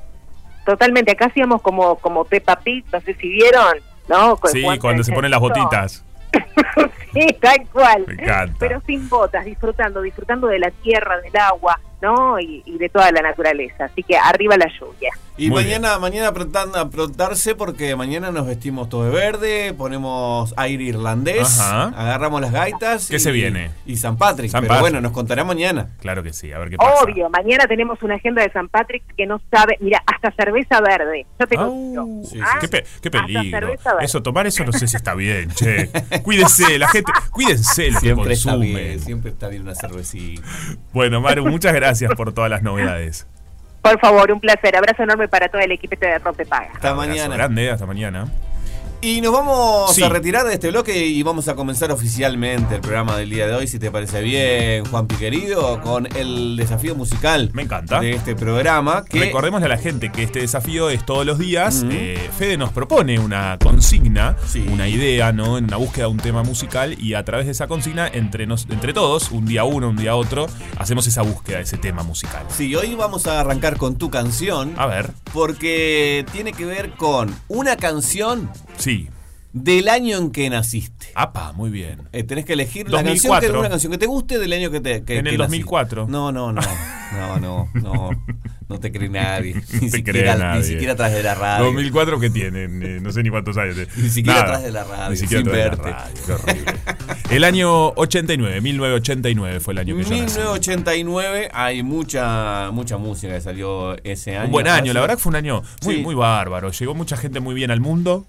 [0.64, 1.12] Totalmente.
[1.12, 3.76] Acá hacíamos como, como Peppa Pig, no sé si vieron,
[4.08, 4.38] ¿no?
[4.38, 6.02] Con- Sí, cuando se ponen las botitas.
[7.12, 8.04] sí, tal cual.
[8.06, 8.56] Me encanta.
[8.58, 12.38] Pero sin botas, disfrutando, disfrutando de la tierra, del agua, ¿no?
[12.40, 13.84] Y, y de toda la naturaleza.
[13.86, 15.10] Así que arriba la lluvia.
[15.36, 20.82] Y Muy mañana, mañana aprontan- aprontarse porque mañana nos vestimos todo de verde, ponemos aire
[20.82, 21.92] irlandés, Ajá.
[21.96, 23.08] agarramos las gaitas.
[23.08, 23.70] ¿Qué y- se viene?
[23.86, 24.50] Y San Patrick.
[24.50, 24.82] San pero Patrick.
[24.90, 25.90] bueno, nos contará mañana.
[26.00, 27.04] Claro que sí, a ver qué pasa.
[27.04, 31.24] Obvio, mañana tenemos una agenda de San Patrick que no sabe, mira, hasta cerveza verde.
[31.38, 31.56] Yo te.
[32.28, 32.58] Sí, ¿Ah?
[32.60, 33.68] qué, pe- qué Hasta peligro.
[34.00, 35.88] Eso, tomar eso no sé si está bien, che.
[36.56, 38.74] Cuídense, la gente, cuídense lo que Siempre está consumen.
[38.76, 40.42] bien, siempre está bien una cervecita.
[40.92, 43.26] Bueno, Maru, muchas gracias por todas las novedades.
[43.82, 44.76] Por favor, un placer.
[44.76, 46.70] Abrazo enorme para todo el equipo de Rompe Paga.
[46.74, 47.34] Hasta Abrazo mañana.
[47.36, 48.26] grande, hasta mañana.
[49.00, 50.02] Y nos vamos Sí.
[50.02, 53.54] a retirar de este bloque y vamos a comenzar oficialmente el programa del día de
[53.54, 58.00] hoy, si te parece bien, Juan Piquerido, con el desafío musical Me encanta.
[58.00, 59.04] de este programa.
[59.04, 61.84] Que Recordémosle a la gente que este desafío es todos los días.
[61.88, 64.66] Eh, Fede nos propone una consigna, Sí.
[64.68, 65.58] una idea, ¿no?
[65.58, 68.66] En una búsqueda de un tema musical y a través de esa consigna, entre, nos,
[68.68, 72.44] entre todos, un día uno, un día otro, hacemos esa búsqueda de ese tema musical.
[72.48, 74.74] Sí, hoy vamos a arrancar con tu canción.
[74.76, 78.97] A ver, Porque tiene que ver con una canción sí.
[79.52, 81.08] Del año en que naciste.
[81.14, 82.02] Apa, muy bien.
[82.12, 83.30] Eh, tenés que elegir la 2004.
[83.32, 85.38] canción que, una canción que te guste del año que te que, En el que
[85.38, 85.64] naciste.
[85.64, 86.06] 2004.
[86.08, 86.60] No, no, no.
[87.12, 88.10] No, no, no.
[88.68, 89.54] No te cree nadie.
[89.80, 90.60] Ni, te siquiera, nadie.
[90.60, 91.64] ni siquiera atrás de la radio.
[91.64, 93.76] 2004 que tienen, Eh, no sé ni cuántos años.
[93.96, 94.48] Ni siquiera Nada.
[94.56, 95.94] atrás de la radio, Ni siquiera sin verte.
[96.32, 96.72] horrible.
[97.30, 100.20] El año 89, 1989 fue el año que yo nací.
[100.20, 104.46] 1989 hay mucha mucha música que salió ese año.
[104.46, 106.02] Un buen año, la verdad que fue un año muy, Sí.
[106.02, 106.70] muy bárbaro.
[106.70, 108.26] Llegó mucha gente muy bien al mundo.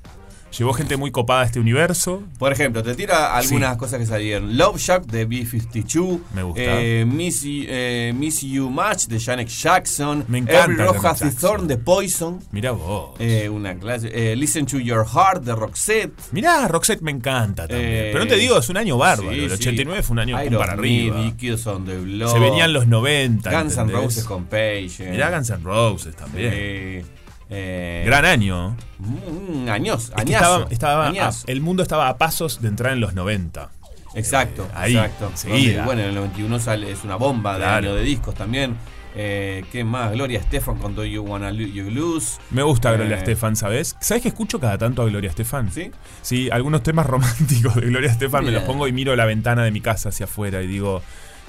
[0.57, 2.23] Llegó gente muy copada a este universo.
[2.39, 3.77] Por ejemplo, te tira algunas Sí.
[3.79, 4.57] cosas que salieron.
[4.57, 6.19] Love Shack de B-52.
[6.33, 6.61] Me gusta.
[6.65, 10.25] Eh, Miss, You- eh, Miss You Much de Janet Jackson.
[10.27, 11.35] Me encanta Every its Jackson.
[11.35, 12.39] Thorn de Poison.
[12.51, 13.11] Mira vos.
[13.19, 14.09] Eh, una clase.
[14.11, 16.13] eh, Listen to Your Heart de Roxette.
[16.31, 17.89] Mirá, Roxette me encanta también.
[17.89, 19.31] Eh, Pero no te digo, es un año bárbaro.
[19.31, 19.55] sí, el sí.
[19.55, 21.19] 89 fue un año para arriba.
[21.21, 22.31] y on the Block.
[22.31, 23.51] Se venían los 90.
[23.51, 23.91] Guns N'.
[23.91, 25.09] Roses con Page.
[25.11, 27.05] Mirá Guns N' Roses también.
[27.49, 28.75] Eh, Gran año.
[28.99, 31.45] mm, años, Es que añazo, estaba, estaba a- añazo.
[31.47, 33.71] el mundo estaba a pasos de entrar en los 90.
[34.15, 35.31] Exacto, Eh, ahí, exacto.
[35.47, 38.75] Donde, bueno, en el 91 sale, es una bomba de año de discos también.
[39.15, 40.11] Eh, ¿Qué más?
[40.11, 42.37] Gloria Estefan con Do You Wanna You Lose.
[42.51, 43.19] Me gusta Gloria Eh.
[43.19, 43.95] Estefan, ¿sabes?
[43.99, 45.71] ¿Sabes que escucho cada tanto a Gloria Estefan?
[45.71, 45.91] ¿Sí?
[46.21, 49.71] Sí, algunos temas románticos de Gloria Estefan me los pongo y miro la ventana de
[49.71, 51.01] mi casa hacia afuera y digo,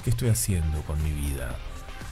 [0.03, 1.55] ¿qué estoy haciendo con mi vida?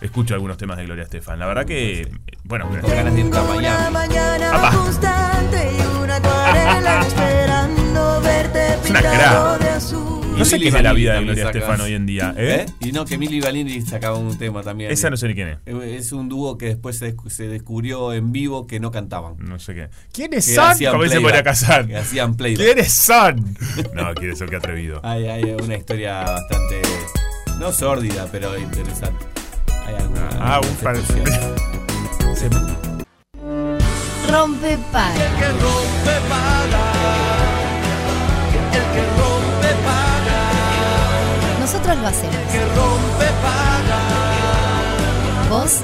[0.01, 1.39] Escucho algunos temas de Gloria Estefan.
[1.39, 2.09] La verdad que,
[2.45, 3.93] bueno, Con ganas de irte a Una Miami.
[3.93, 4.77] mañana Apa.
[4.77, 10.37] constante y una acuarela esperando verte Es una pintado de azul.
[10.37, 11.45] no sé qué es de la vida de Gloria.
[11.47, 12.33] Estefan hoy en día.
[12.37, 12.65] ¿eh?
[12.65, 12.87] ¿Eh?
[12.87, 14.89] Y no, que Milli Vanilli sacaba un tema también.
[14.89, 15.57] Esa no sé ni quién es.
[15.65, 19.35] Eh, Es un dúo que después se, se descubrió en vivo que no cantaban.
[19.37, 19.89] No sé qué.
[20.13, 20.77] ¿Quiénes Que son?
[20.91, 21.19] Como dice.
[21.19, 21.85] María Casar.
[21.87, 22.63] Que hacían playback.
[22.65, 23.57] ¿Quiénes son?
[23.93, 25.01] No, quiénes son, qué atrevido.
[25.03, 26.81] Hay, hay una historia bastante.
[27.59, 29.25] No sórdida, pero interesante.
[29.89, 30.29] Hay alguna.
[30.39, 31.55] Ah, un par especial.
[34.29, 35.29] Rompe paga.
[41.59, 42.35] Nosotros lo hacemos.
[45.49, 45.81] ¿Vos?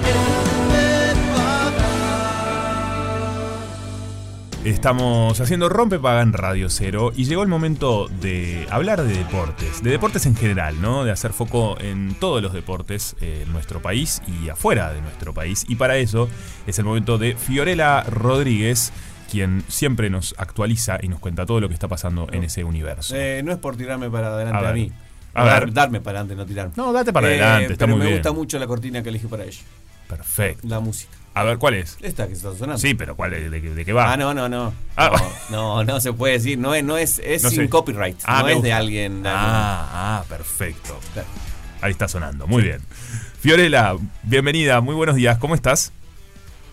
[4.66, 9.92] Estamos haciendo Rompepaga en Radio Cero y llegó el momento de hablar de deportes, de
[9.92, 11.04] deportes en general, ¿no?
[11.04, 15.36] De hacer foco en todos los deportes eh, en nuestro país y afuera de nuestro
[15.36, 15.66] país.
[15.68, 16.28] Y para eso
[16.66, 18.92] es el momento de Fiorella Rodríguez,
[19.30, 23.14] quien siempre nos actualiza y nos cuenta todo lo que está pasando en ese universo.
[23.16, 24.92] Eh, no es por tirarme para adelante A mí.
[25.36, 25.74] A Dar- ver.
[25.74, 26.74] Darme para adelante, no tirarme.
[26.76, 28.18] No, date para adelante, está pero muy me bien.
[28.18, 29.62] gusta mucho la cortina que elegí para ella.
[30.08, 30.68] Perfecto.
[30.68, 31.12] La música.
[31.38, 31.98] A ver, ¿cuál es?
[32.02, 32.78] Esta que está sonando.
[32.78, 33.52] Sí, pero ¿cuál es?
[33.52, 34.12] ¿De, qué- de qué va?
[34.14, 34.74] Ah, no, no, no.
[34.96, 35.12] Ah.
[35.50, 36.58] No, no, no se puede decir.
[36.58, 37.70] No es, no es, es No sin sé.
[37.70, 38.18] copyright.
[38.24, 39.22] Ah, no es de alguien.
[39.22, 39.90] de Ah,
[40.22, 40.98] ah, perfecto.
[41.14, 41.28] Claro.
[41.82, 42.80] Ahí está sonando, muy bien.
[43.42, 45.92] Fiorella, bienvenida, muy buenos días, ¿cómo estás?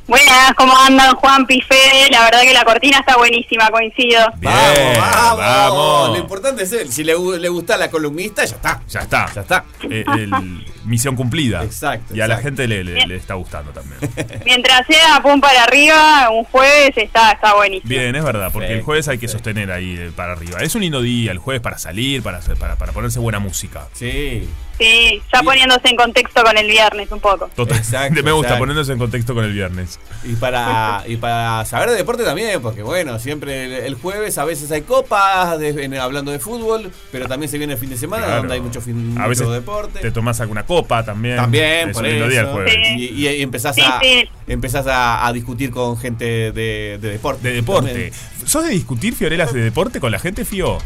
[0.06, 1.76] Buenas, ¿cómo andan Juan Pife?
[2.10, 4.20] La verdad que la cortina está buenísima, coincido.
[4.38, 4.52] Bien,
[4.98, 5.38] vamos, vamos.
[5.38, 6.08] vamos.
[6.10, 6.92] Lo importante es él.
[6.92, 8.80] Si le, gu- le gusta la columnista, ya está.
[8.88, 9.32] Ya está.
[9.34, 9.64] Ya está.
[9.90, 11.62] Eh, el- misión cumplida.
[11.64, 13.98] Exacto, Y a la gente le, le- le está gustando también.
[14.44, 17.88] Mientras sea pum para arriba, un jueves está, está buenísimo.
[17.88, 20.58] Bien, es verdad, porque el jueves hay que sostener ahí eh, para arriba.
[20.60, 23.88] Es un lindo día, el jueves para salir, para, para, para ponerse buena música.
[23.92, 24.48] Sí.
[24.78, 27.48] Sí, ya Y- poniéndose en contexto con el viernes un poco.
[27.54, 27.76] Total.
[27.78, 28.58] Exacto, Me gusta exacto.
[28.62, 30.00] poniéndose en contexto con el viernes.
[30.24, 34.44] Y para, y para saber de deporte también, porque bueno, siempre el, el jueves a
[34.44, 37.96] veces hay copas, de- en- hablando de fútbol, pero también se viene el fin de
[37.98, 38.38] semana Claro.
[38.40, 40.00] donde hay mucho, fin, A mucho veces deporte.
[40.00, 40.71] te tomás alguna copa
[41.04, 41.36] también.
[41.36, 42.52] También, es por día eso.
[42.52, 42.74] jueves.
[42.74, 43.10] Sí.
[43.14, 44.28] Y, y- empezás, Sí, a, sí.
[44.46, 47.48] empezás a, a discutir con gente de, de deporte.
[47.48, 47.90] De deporte.
[47.90, 48.12] También.
[48.46, 50.78] ¿Sos de discutir, Fiorelas, de deporte con la gente, Fio?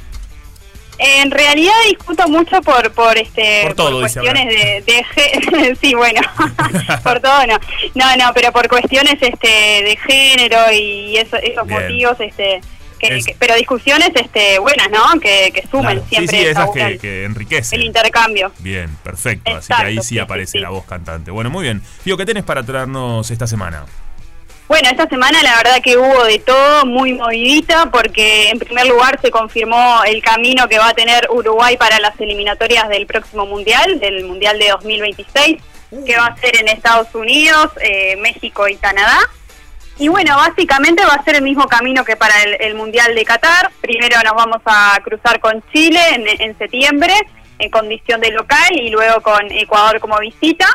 [0.98, 6.22] En realidad discuto mucho por por este Por todo, dice cuestiones de, de sí bueno
[7.04, 7.58] por todo no
[7.94, 11.82] no no pero por cuestiones este de género y eso- esos Bien.
[11.82, 12.62] motivos este
[13.08, 16.00] que, Es- que- pero discusiones este buenas no que, que sumen Claro.
[16.02, 17.80] Sí, siempre sí, está esas que, que enriquecen.
[17.80, 19.54] el intercambio Bien, perfecto.
[19.56, 20.62] Así que ahí sí, sí, aparece sí, sí.
[20.62, 21.30] la voz cantante.
[21.30, 21.82] Bueno, muy bien.
[22.02, 23.84] Fío, ¿qué tenés para traernos esta semana?
[24.68, 29.16] Bueno, esta semana la verdad que hubo de todo, muy movidita, porque en primer lugar
[29.22, 34.00] se confirmó el camino que va a tener Uruguay para las eliminatorias del próximo Mundial,
[34.00, 35.58] del Mundial de 2026,
[36.04, 39.18] que va a ser en Estados Unidos, eh, México y Canadá.
[39.98, 43.70] Y bueno, básicamente va a ser el mismo camino que para el, Mundial de Qatar.
[43.80, 46.00] Primero nos vamos a cruzar con Chile
[46.38, 47.14] en, septiembre,
[47.58, 50.66] en condición de local, y luego con Ecuador como visita.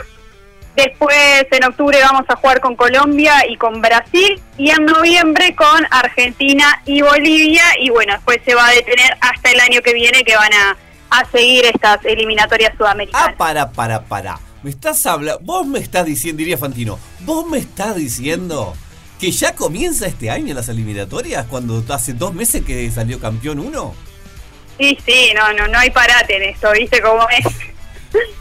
[0.75, 5.85] Después en octubre vamos a jugar con Colombia y con Brasil y en noviembre con
[5.91, 10.23] Argentina y Bolivia y bueno, después se va a detener hasta el año que viene
[10.23, 10.77] que van a,
[11.09, 13.35] a seguir estas eliminatorias Ah, sudamericanas.
[13.35, 14.39] para, para, para.
[14.63, 15.05] Me estás.
[15.41, 18.73] Vos me estás diciendo, diría Fantino, vos me estás diciendo
[19.21, 23.93] que ya comienza este año las eliminatorias cuando hace dos meses que salió campeón uno.
[24.79, 27.45] Sí, sí, no, no, no hay parate en esto, ¿viste cómo es?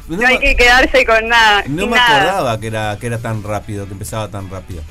[0.09, 1.63] No, No hay que quedarse con nada.
[1.69, 2.17] no me nada.
[2.17, 4.83] acordaba que era, que era tan rápido, que empezaba tan rápido.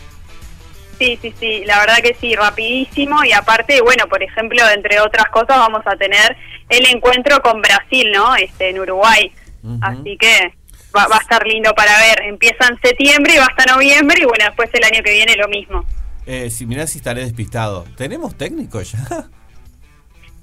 [0.97, 5.25] Sí, sí, sí, la verdad que sí, rapidísimo y aparte, bueno, por ejemplo, entre otras
[5.31, 6.37] cosas vamos a tener
[6.69, 8.33] el encuentro con Brasil, ¿no?
[8.37, 9.33] Este, en Uruguay.
[9.81, 10.53] Así que
[10.95, 12.21] va, va a estar lindo para ver.
[12.23, 15.47] Empieza en septiembre y va hasta noviembre y bueno, después el año que viene lo
[15.47, 15.85] mismo.
[16.25, 17.85] Eh, si mirás si estaré despistado.
[17.97, 18.99] ¿Tenemos técnico ya?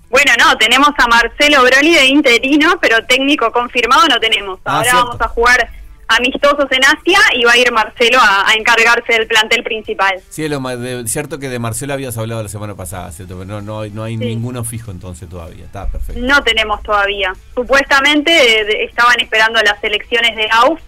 [0.09, 4.61] Bueno, no, tenemos a Marcelo Broly de interino, pero técnico confirmado no tenemos.
[4.65, 5.69] Ah, Ahora vamos a jugar
[6.09, 10.21] amistosos en Asia y va a ir Marcelo a, a encargarse del plantel principal.
[10.29, 13.35] Sí, lo de- cierto que de Marcelo habías hablado la semana pasada, ¿cierto?
[13.39, 14.25] Pero No, no, hay- no hay Sí.
[14.25, 15.65] ninguno fijo entonces todavía.
[15.65, 16.21] Está perfecto.
[16.25, 17.33] No tenemos todavía.
[17.55, 20.81] Supuestamente eh, de- estaban esperando las elecciones de AUF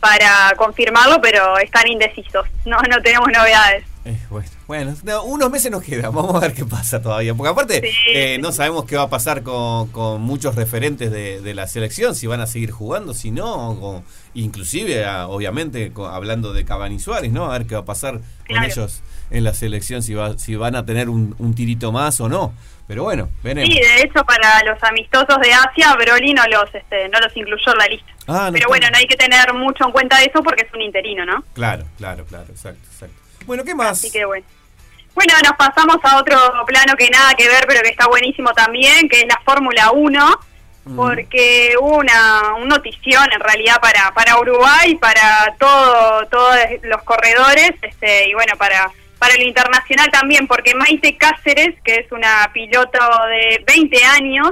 [0.00, 2.46] para confirmarlo, pero están indecisos.
[2.64, 3.84] No, no tenemos novedades.
[4.04, 7.34] Eh, bueno, bueno, no, unos meses nos quedan, vamos a ver qué pasa todavía.
[7.34, 7.96] Porque aparte, Sí.
[8.14, 12.14] eh, no sabemos qué va a pasar con, con muchos referentes de, de la selección,
[12.14, 17.46] si van a seguir jugando, si no, o- inclusive, obviamente, hablando de Cavani Suárez, ¿no?
[17.50, 20.76] A ver qué va a pasar con ellos en la selección, si, va, si van
[20.76, 22.52] a tener un, un tirito más o no.
[22.86, 23.68] Pero bueno, veremos.
[23.74, 27.72] Sí, de hecho, para los amistosos de Asia, Broly no los, este, no los incluyó
[27.72, 28.12] en la lista.
[28.28, 28.68] Ah, no pero está.
[28.68, 31.42] bueno, no hay que tener mucho en cuenta eso porque es un interino, ¿no?
[31.54, 33.16] Claro, claro, claro, exacto, exacto.
[33.46, 33.92] Bueno, ¿qué más?
[33.92, 34.44] Así que bueno.
[35.14, 39.08] Bueno, nos pasamos a otro plano que nada que ver, pero que está buenísimo también,
[39.08, 40.40] que es la Fórmula 1,
[40.94, 47.72] porque hubo una un notición en realidad para para Uruguay, para todo todos los corredores,
[47.80, 52.98] este y bueno, para para el internacional también, porque Maite Cáceres, que es una piloto
[53.28, 54.50] de 20 años,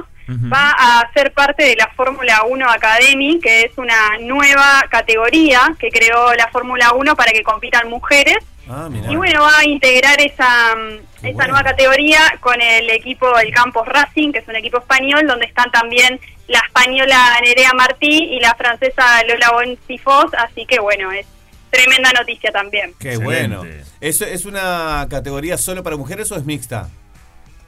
[0.51, 5.89] va a ser parte de la Fórmula 1 Academy, que es una nueva categoría que
[5.89, 8.37] creó la Fórmula 1 para que compitan mujeres.
[8.69, 8.89] Ah.
[8.91, 11.53] Y bueno, va a integrar esa, mm, esa bueno.
[11.53, 15.69] nueva categoría con el equipo del Campos Racing, que es un equipo español, donde están
[15.71, 21.25] también la española Nerea Martí y la francesa Lola Boncifos, así que bueno, es
[21.69, 22.93] tremenda noticia también.
[22.99, 23.57] Qué Excelente.
[23.57, 23.63] bueno.
[24.01, 26.87] ¿Eso es una categoría solo para mujeres o es mixta?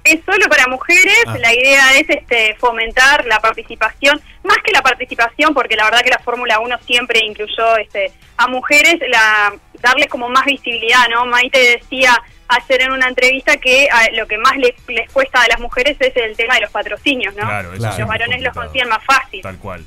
[0.03, 1.37] Es solo para mujeres, Ah.
[1.37, 6.09] la idea es este fomentar la participación, más que la participación, porque la verdad que
[6.11, 11.25] la Fórmula 1 siempre incluyó este a mujeres, la darles como más visibilidad, ¿no?
[11.25, 15.47] Maite decía ayer en una entrevista que ah, lo que más les, les cuesta a
[15.47, 17.43] las mujeres es el tema de los patrocinios, ¿no?
[17.43, 17.91] Claro, eso Claro.
[17.93, 19.41] Los es varones los consiguen más fácil.
[19.41, 19.85] Tal cual.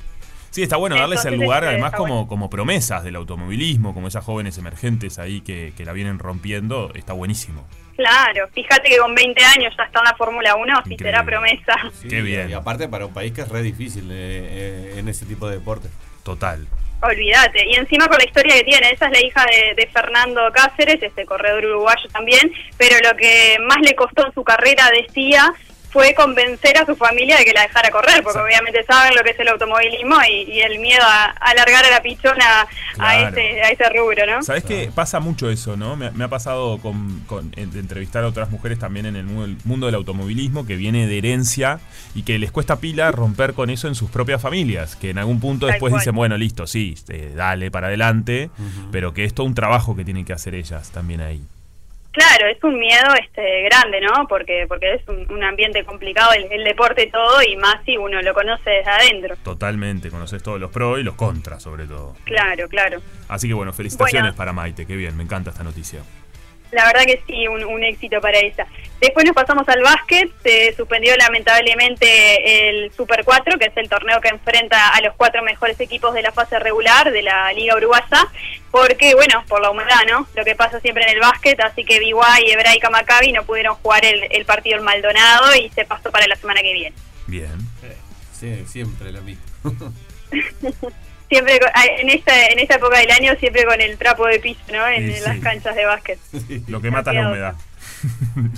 [0.51, 2.29] Sí, está bueno darles el lugar, además, como, bueno.
[2.29, 7.13] como promesas del automovilismo, como esas jóvenes emergentes ahí que, que la vienen rompiendo, está
[7.13, 7.69] buenísimo.
[7.95, 11.05] Claro, fíjate que con 20 años ya está en la Fórmula 1, si Increíble.
[11.05, 11.75] será promesa.
[12.01, 12.51] Sí, Qué bien.
[12.51, 15.59] Y aparte para un país que es re difícil eh, eh, en ese tipo de
[15.59, 15.89] deporte.
[16.25, 16.67] Total.
[17.03, 17.67] Olvídate.
[17.67, 21.03] Y encima con la historia que tiene, esa es la hija de, de Fernando Cáceres,
[21.03, 25.51] este corredor uruguayo también, pero lo que más le costó en su carrera, decía,
[25.91, 29.31] fue convencer a su familia de que la dejara correr, porque obviamente saben lo que
[29.31, 32.67] es el automovilismo y, y el miedo a, alargar a la pichona
[32.99, 34.43] a, ese, a ese rubro, ¿no?
[34.43, 34.91] ¿Sabes qué?
[34.95, 35.97] Pasa mucho eso, ¿no?
[35.97, 39.25] Me, me ha pasado con, con- en- de entrevistar a otras mujeres también en el
[39.25, 41.81] mu- el mundo del automovilismo que viene de herencia
[42.15, 44.95] y que les cuesta pila romper con eso en sus propias familias.
[44.97, 46.01] Que en algún punto Tal después cual.
[46.01, 48.51] dicen, bueno, listo, sí, eh, dale para adelante,
[48.93, 51.41] pero que es todo un trabajo que tienen que hacer ellas también ahí.
[52.13, 54.27] Claro, es un miedo este grande, ¿no?
[54.29, 58.21] Porque porque es un, un ambiente complicado el, el deporte todo y más si uno
[58.21, 59.37] lo conoce desde adentro.
[59.45, 62.17] Totalmente, conoces todos los pros y los contras sobre todo.
[62.25, 63.01] Claro, claro.
[63.29, 64.37] Así que bueno, felicitaciones Bueno.
[64.37, 66.01] para Maite, qué bien, me encanta esta noticia.
[66.73, 68.67] La verdad que sí, un, un éxito para ella.
[69.01, 74.21] Después nos pasamos al básquet, se suspendió lamentablemente el Super 4, que es el torneo
[74.21, 78.29] que enfrenta a los cuatro mejores equipos de la fase regular de la Liga Uruguaya,
[78.71, 80.29] porque, bueno, por la humedad, ¿no?
[80.35, 84.05] Lo que pasa siempre en el básquet, así que BY, Hebraica, Maccabi no pudieron jugar
[84.05, 86.97] el, el partido en Maldonado y se pasó para la semana que viene.
[87.27, 87.59] Bien.
[88.39, 89.45] Sí, siempre lo mismo.
[91.31, 91.59] Siempre,
[92.01, 94.87] en esta, en esta época del año, siempre con el trapo de piso, ¿no?
[94.89, 95.41] En, Sí, las sí.
[95.41, 96.19] canchas de básquet.
[96.69, 97.55] Lo que mata la humedad.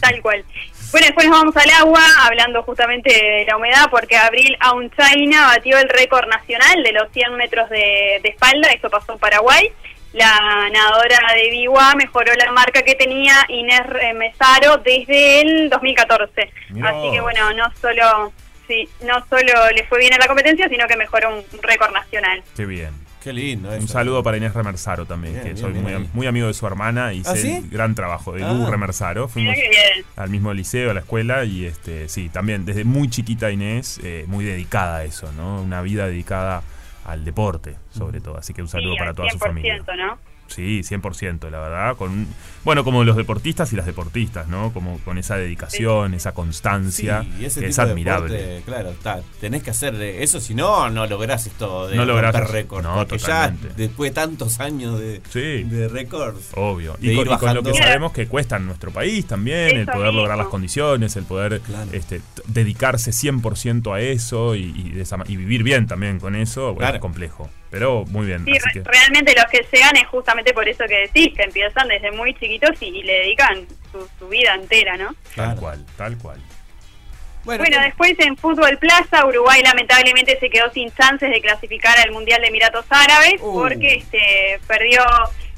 [0.00, 0.44] Tal cual.
[0.90, 5.78] Bueno, después nos vamos al agua, hablando justamente de la humedad, porque Abril Aunchaina batió
[5.78, 9.70] el récord nacional de los 100 metros de, de espalda, eso pasó en Paraguay.
[10.12, 13.80] La nadadora de Biguá mejoró la marca que tenía Inés
[14.14, 16.50] Mesaro desde el 2014.
[16.70, 18.32] Mirá Así que bueno, no solo,
[18.66, 22.42] sí, no solo le fue bien en la competencia, sino que mejoró un récord nacional.
[22.57, 22.90] Qué bien.
[23.22, 23.87] Qué lindo Un eso.
[23.87, 26.66] saludo para Inés Remersaro también, Bien, que bien, soy bien muy, muy amigo de su
[26.66, 27.53] hermana y ¿Ah, sé sí?
[27.53, 28.53] el gran trabajo de Ah.
[28.53, 29.29] Lu Remersaro.
[29.29, 29.57] Fuimos
[30.16, 34.25] al mismo liceo, a la escuela y este sí, también desde muy chiquita Inés, eh,
[34.27, 35.62] muy dedicada a eso, ¿no?
[35.62, 36.64] Una vida dedicada
[37.05, 38.38] al deporte, sobre todo.
[38.38, 39.77] Así que un saludo Sí, para toda su familia.
[39.85, 40.18] 100%, ¿no?
[40.55, 41.97] Sí, 100%, la verdad.
[41.97, 42.29] Con, un-
[42.65, 44.73] bueno, como los deportistas y las deportistas, ¿no?
[44.73, 48.33] Como con esa dedicación, esa constancia, Sí, y ese que es tipo de admirable.
[48.35, 52.35] deporte, claro, está, tenés que hacer eso, si no, no lográs esto de No lográs
[52.51, 52.83] récord.
[52.85, 53.69] No, porque totalmente.
[53.69, 55.65] ya después de tantos años de, Sí.
[55.65, 56.51] de récords.
[56.55, 56.95] Obvio.
[57.01, 59.77] de Y con, ir y con lo que sabemos que cuesta en nuestro país también,
[59.77, 61.91] el poder lograr las condiciones, el poder Claro.
[61.93, 66.37] este, dedicarse 100% a eso y, y de esa ma- y vivir bien también con
[66.37, 66.95] eso, bueno, Claro.
[66.97, 67.51] es complejo.
[67.72, 68.44] Pero muy bien.
[68.44, 71.42] Sí, así re- que, realmente los que llegan es justamente por eso que decís, que
[71.42, 75.08] empiezan desde muy chiquitos y, y le dedican su, su vida entera, ¿no?
[75.08, 75.61] tal Claro.
[75.61, 76.38] cual, tal cual.
[77.44, 81.98] Bueno, Bueno, ¿qué- después en Fútbol Plaza, Uruguay lamentablemente se quedó sin chances de clasificar
[81.98, 83.62] al Mundial de Emiratos Árabes Uh.
[83.62, 85.02] porque este, perdió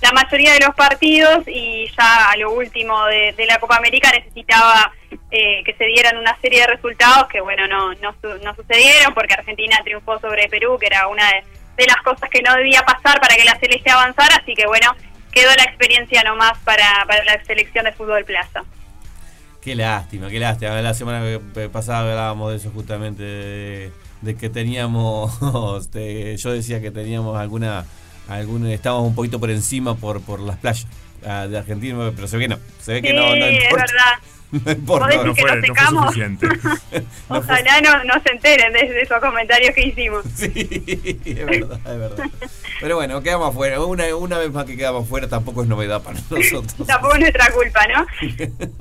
[0.00, 4.10] la mayoría de los partidos y ya a lo último de, de la Copa América
[4.12, 4.92] necesitaba
[5.30, 9.12] eh, que se dieran una serie de resultados que, bueno, no, no, su- no sucedieron
[9.14, 11.44] porque Argentina triunfó sobre Perú, que era una de,
[11.76, 14.94] de las cosas que no debía pasar para que la Celeste avanzara, así que, bueno,
[15.32, 18.62] quedó la experiencia nomás para, para la selección de Fútbol Plaza.
[19.60, 20.80] Qué lástima, qué lástima.
[20.82, 25.40] La semana que- pasada hablábamos de eso justamente, de, de que teníamos,
[25.92, 27.84] de- yo decía que teníamos alguna,
[28.28, 30.86] algún, estábamos un poquito por encima por, por las playas
[31.26, 33.72] ah, de Argentina, pero se ve que no, se ve que Sí, no, no es
[33.72, 34.12] verdad.
[34.64, 35.06] No importa.
[35.06, 36.04] Vos decís No que fue, nos no fue secamos.
[36.04, 36.48] suficiente.
[37.28, 40.24] Ojalá no, no se enteren de, de esos comentarios que hicimos.
[40.34, 40.52] Sí,
[41.26, 42.24] es verdad, es verdad.
[42.80, 43.80] Pero bueno, quedamos afuera.
[43.80, 46.86] Una, una vez más que quedamos afuera tampoco es novedad para nosotros.
[46.86, 48.06] Tampoco es nuestra culpa, ¿no?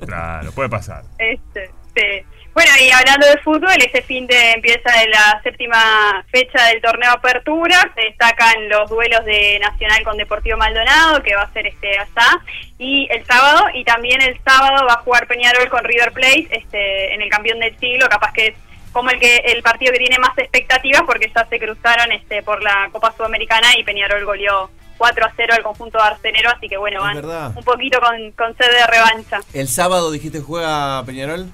[0.06, 1.04] claro, puede pasar.
[1.18, 2.26] Este, sí.
[2.54, 7.90] Bueno, y hablando de fútbol, este fin de empieza la séptima fecha del torneo Apertura.
[7.96, 12.40] Se destacan los duelos de Nacional con Deportivo Maldonado, que va a ser este allá,
[12.78, 17.14] y el sábado, y también el sábado va a jugar Peñarol con River Plate, este,
[17.14, 18.54] en el campeón del siglo, capaz que es
[18.92, 22.62] como el que el partido que tiene más expectativas, porque ya se cruzaron este por
[22.62, 26.76] la Copa Sudamericana y Peñarol goleó 4 a 0 al conjunto de Arcenero, así que
[26.76, 27.16] bueno, van
[27.56, 29.40] un poquito con, con sed de revancha.
[29.52, 31.50] El sábado dijiste juega Peñarol.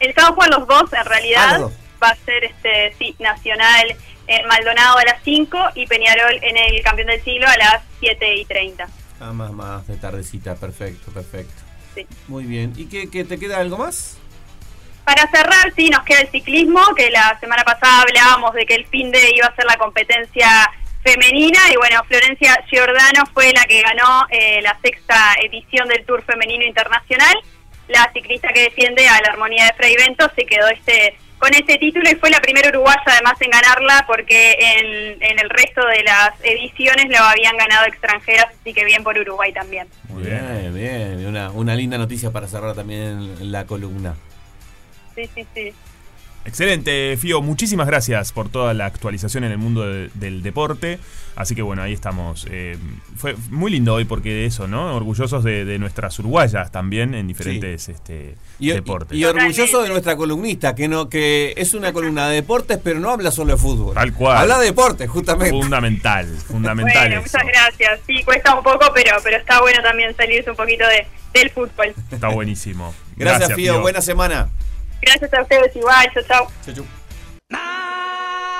[0.00, 1.58] El sábado juegan los dos, en Ah, realidad.
[1.60, 1.72] dos.
[2.02, 6.82] Va a ser este sí, Nacional en Maldonado a las 5 y Peñarol en el
[6.82, 8.86] Campeón del Siglo a las 7 y 30.
[9.20, 11.54] Ah, más, más de tardecita, perfecto, perfecto.
[11.94, 12.06] Sí.
[12.28, 12.74] Muy bien.
[12.76, 14.18] ¿Y qué, qué te queda algo más?
[15.04, 18.86] Para cerrar, sí, nos queda el ciclismo, que la semana pasada hablábamos de que el
[18.88, 20.70] fin de iba a ser la competencia
[21.02, 26.22] femenina y bueno, Florencia Giordano fue la que ganó eh, la sexta edición del Tour
[26.24, 27.34] Femenino Internacional.
[27.88, 31.76] La ciclista que defiende a la Armonía de Frei Bento se quedó este con ese
[31.76, 36.02] título y fue la primera uruguaya además en ganarla porque en, en el resto de
[36.02, 39.86] las ediciones lo habían ganado extranjeras, así que bien por Uruguay también.
[40.08, 41.26] Muy bien, bien.
[41.26, 44.14] Una, una linda noticia para cerrar también la columna.
[45.14, 45.74] Sí, sí, sí.
[46.46, 47.42] Excelente, Fío.
[47.42, 50.98] Muchísimas gracias por toda la actualización en el mundo de- del deporte.
[51.34, 52.46] Así que bueno, ahí estamos.
[52.50, 52.78] Eh,
[53.16, 54.96] fue muy lindo hoy porque eso, ¿no?
[54.96, 59.18] Orgullosos de, de nuestras uruguayas también en diferentes este, Y, deportes.
[59.18, 63.10] y orgulloso de nuestra columnista, que no que es una columna de deportes, pero no
[63.10, 63.94] habla solo de fútbol.
[63.94, 64.38] Tal cual.
[64.38, 65.50] Habla de deportes, justamente.
[65.50, 67.08] Fundamental, fundamental.
[67.10, 67.36] Bueno, eso.
[67.38, 68.00] muchas gracias.
[68.06, 71.06] Sí, cuesta un poco, pero pero está bueno también salirse un poquito de,
[71.38, 71.92] del fútbol.
[72.10, 72.94] Está buenísimo.
[73.16, 73.80] Gracias, Fío.
[73.82, 74.48] Buena semana.
[75.06, 76.46] Gracias a ustedes igual, chao, chao.
[76.64, 76.86] Chau, chau.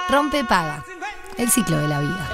[0.09, 0.85] Rompe paga.
[1.37, 2.29] El ciclo de la vida.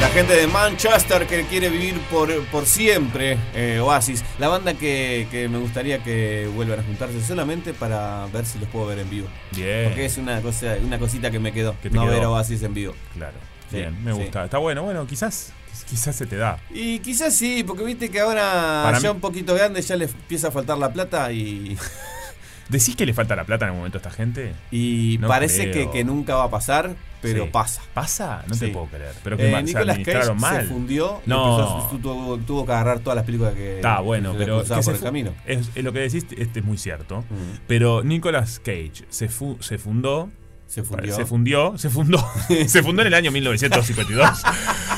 [0.00, 4.22] La gente de Manchester que quiere vivir por, por siempre, eh, Oasis.
[4.38, 8.68] La banda que, que me gustaría que vuelvan a juntarse solamente para ver si los
[8.68, 9.28] puedo ver en vivo.
[9.52, 9.84] Bien.
[9.88, 11.74] Porque es una cosa una cosita que me quedó.
[11.82, 12.12] Que no quedó.
[12.12, 12.94] ver a Oasis en vivo.
[13.14, 13.36] Claro.
[13.70, 14.18] Sí, Bien, me sí.
[14.18, 14.44] gusta.
[14.44, 15.52] Está bueno, bueno, quizás,
[15.84, 16.58] quizás se te da.
[16.70, 20.04] Y quizás sí, porque viste que ahora Para ya mí- un poquito grande ya le
[20.06, 21.76] empieza a faltar la plata y,
[22.68, 24.52] ¿Decís que le falta la plata en algún momento a esta gente?
[24.72, 27.50] y No parece que, que nunca va a pasar, pero Sí.
[27.52, 27.80] pasa.
[27.94, 28.42] ¿Pasa?
[28.48, 29.14] No te puedo creer.
[29.22, 30.62] Pero que Eh, Nicolas Cage mal.
[30.62, 31.58] se fundió y No.
[31.60, 34.68] empezó a- tuvo, tuvo que agarrar todas las películas que Está bueno, que pero que
[34.82, 35.32] por el camino.
[35.46, 37.20] Es, es lo que decís este es muy cierto.
[37.20, 37.58] Mm.
[37.68, 40.30] Pero Nicolas Cage se, fu- se fundó.
[40.66, 41.14] Se fundió.
[41.14, 41.78] Se fundió.
[41.78, 42.18] Se fundó.
[42.66, 44.42] se fundó en el año 1952.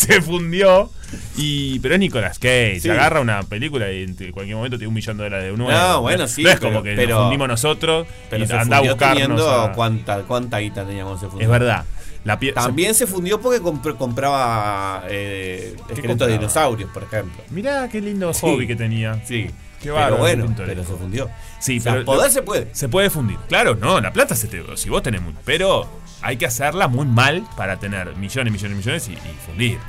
[0.06, 0.90] se fundió.
[1.36, 2.80] Y, pero es Nicolas Cage.
[2.80, 2.88] Sí.
[2.88, 5.72] Agarra una película y en cualquier momento tiene un millón de dólares de nuevo.
[5.72, 8.76] No, bueno, sí, No es como que pero- nos fundimos nosotros Pero y se anda
[8.76, 9.40] a buscarnos.
[9.42, 11.44] a- cuánta, cuánta guita tenía cuando se fundió.
[11.46, 11.84] Es verdad.
[12.22, 16.26] La También se fundió porque compr- compraba eh, esqueletos compraba?
[16.32, 17.42] de dinosaurios, por ejemplo.
[17.50, 18.40] Mirá qué lindo Sí.
[18.42, 19.20] hobby que tenía.
[19.24, 19.48] Sí.
[19.80, 21.30] Qué pero bárbaro, bueno, pero se fundió.
[21.58, 22.68] Sí, O sea, pero poder lo- se puede.
[22.74, 23.38] Se puede fundir.
[23.48, 24.62] Claro, no, la plata se te.
[24.76, 25.34] Si vos tenés muy.
[25.44, 25.88] Pero
[26.22, 29.84] hay que hacerla muy mal para tener millones, millones, millones y, y fundirte.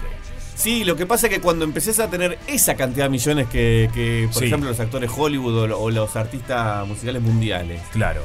[0.55, 3.89] Sí, lo que pasa es que cuando empecés a tener esa cantidad de millones que,
[3.93, 4.45] que, por Sí.
[4.47, 8.21] ejemplo, los actores Hollywood o, o los artistas musicales mundiales, Claro.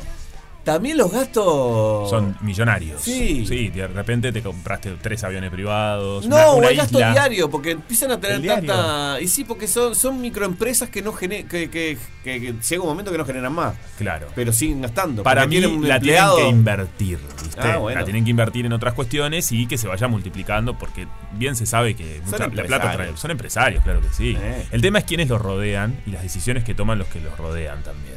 [0.67, 2.11] También los gastos...
[2.11, 3.01] Son millonarios.
[3.01, 3.47] Sí.
[3.47, 6.27] Sí, de repente te compraste tres aviones privados.
[6.27, 7.13] No, una, o una el gasto isla.
[7.13, 9.19] diario, porque empiezan a ¿El tener tanta...
[9.21, 12.89] Y sí, porque son, son microempresas que no gene- que, que, que- que llega un
[12.89, 14.27] momento que no generan más, Claro.
[14.35, 15.23] pero siguen gastando.
[15.23, 17.61] Para mí tienen un la empleado- tienen que invertir, ¿viste?
[17.61, 18.01] Ah, bueno.
[18.01, 21.65] La tienen que invertir en otras cuestiones y que se vaya multiplicando porque bien se
[21.67, 22.97] sabe que mucha- la plata empresarios.
[22.97, 23.17] trae.
[23.17, 24.37] Son empresarios, claro que sí.
[24.37, 24.67] Eh.
[24.73, 27.83] El tema es quiénes los rodean y las decisiones que toman los que los rodean
[27.85, 28.16] también.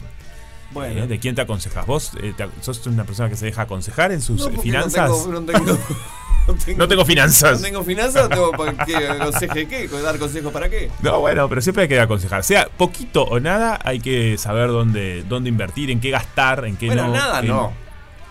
[0.72, 1.04] Bueno.
[1.04, 1.08] ¿Eh?
[1.08, 1.86] ¿De quién te aconsejas?
[1.86, 5.10] ¿Vos eh, te- sos una persona que se deja aconsejar en sus No, finanzas?
[5.10, 5.66] No tengo, no tengo-
[6.48, 7.60] no tengo- No tengo finanzas.
[7.60, 10.92] No tengo finanzas, tengo para que aconseje qué, dar consejos para qué.
[11.02, 12.44] No, bueno, pero siempre hay que aconsejar.
[12.44, 16.88] Sea poquito o nada, hay que saber dónde, dónde invertir, en qué gastar, en qué
[16.88, 17.14] Bueno, no.
[17.14, 17.74] nada no.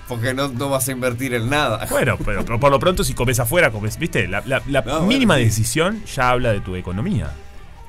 [0.06, 1.86] Porque no, no vas a invertir en nada.
[1.90, 4.26] Bueno, pero, pero por lo pronto si comes afuera, comes, ¿viste?
[4.28, 5.44] La, la- la No, bueno, mínima sí.
[5.44, 7.30] decisión ya habla de tu economía.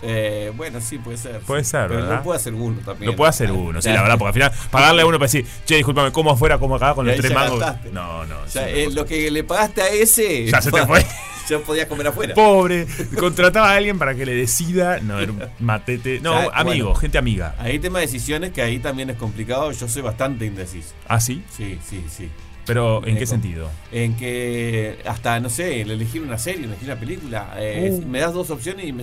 [0.01, 1.39] Eh, bueno, sí, puede ser.
[1.41, 2.17] Puede ser, Pero ¿verdad?
[2.17, 3.11] lo puede hacer uno también.
[3.11, 5.45] Lo puede hacer uno, sí, la verdad, porque al final pagarle a uno para decir,
[5.65, 7.59] che, discúlpame, como afuera, como acá con los tres mangos.
[7.59, 7.91] gastaste.
[7.91, 8.45] No, no.
[8.45, 10.45] Ya, sí, eh, lo que le pagaste a ese.
[10.45, 11.05] Ya se te fue.
[11.49, 12.35] Ya podías comer afuera.
[12.35, 12.85] Pobre,
[13.19, 14.99] contrataba a alguien para que le decida.
[14.99, 16.19] No, era un matete.
[16.21, 16.99] No, Ya, amigo, bueno.
[16.99, 17.55] gente amiga.
[17.57, 19.71] Ahí tema de decisiones que ahí también es complicado.
[19.71, 20.89] Yo soy bastante indeciso.
[21.07, 21.43] ¿Ah, sí?
[21.57, 22.29] Sí, sí, sí.
[22.67, 23.67] Pero, ¿en qué sentido?
[23.91, 27.55] En que hasta, no sé, el elegir una serie, elegir una película.
[27.57, 28.05] eh, Uh.
[28.05, 29.01] Me das dos opciones y me-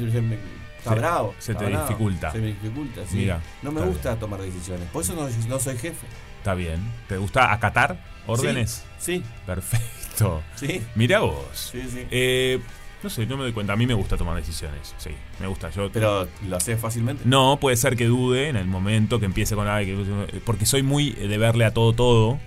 [0.91, 1.35] está Se- bravo.
[1.39, 1.89] se está te bravo.
[1.89, 2.33] dificulta.
[2.33, 3.17] Se me dificulta, sí.
[3.19, 4.89] Mira, no me gusta tomar decisiones.
[4.91, 6.07] Por eso no, no soy jefe.
[6.39, 6.81] Está bien.
[7.09, 8.85] ¿Te gusta acatar órdenes?
[8.99, 10.43] Sí, Perfecto.
[10.55, 10.83] sí.
[10.95, 11.71] Mira vos.
[11.73, 12.07] Sí, sí.
[12.11, 12.61] Eh,
[13.03, 13.73] no sé, no me doy cuenta.
[13.73, 14.95] A mí me gusta tomar decisiones.
[14.99, 15.11] Sí,
[15.41, 15.71] me gusta.
[15.71, 17.23] Yo Pero lo haces fácilmente.
[17.27, 21.11] No, puede ser que dude en el momento que empiece con que- porque soy muy
[21.11, 22.39] de verle a todo todo,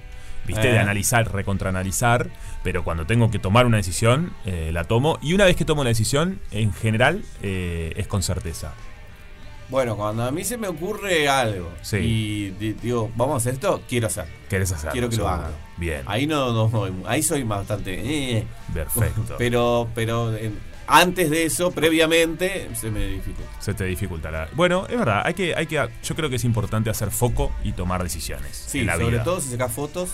[0.46, 0.70] ¿viste?
[0.70, 0.74] Eh.
[0.74, 2.30] De analizar, recontraanalizar,
[2.64, 5.18] pero cuando tengo que tomar una decisión, eh, la tomo.
[5.22, 8.74] Y una vez que tomo la decisión, en general, eh, es con certeza.
[9.70, 11.98] Bueno, cuando a mí se me ocurre algo Sí.
[11.98, 14.26] y di- digo, vamos a hacer esto, quiero hacer.
[14.50, 14.92] ¿Querés hacerlo?
[14.94, 15.44] Quiero que lo seguro.
[15.46, 15.52] haga.
[15.78, 18.38] Bien, Ahí no, no, no, ahí soy bastante.
[18.38, 18.48] eh.
[18.74, 19.36] perfecto.
[19.38, 20.52] Pero, pero eh,
[20.88, 23.52] antes de eso, previamente, se me dificulta.
[23.60, 24.50] Se te dificulta la...
[24.56, 27.74] Bueno, es verdad, hay que, hay que, yo creo que es importante hacer foco y
[27.74, 29.24] tomar decisiones Sí, en la sobre vida.
[29.24, 30.10] todo si sacas fotos,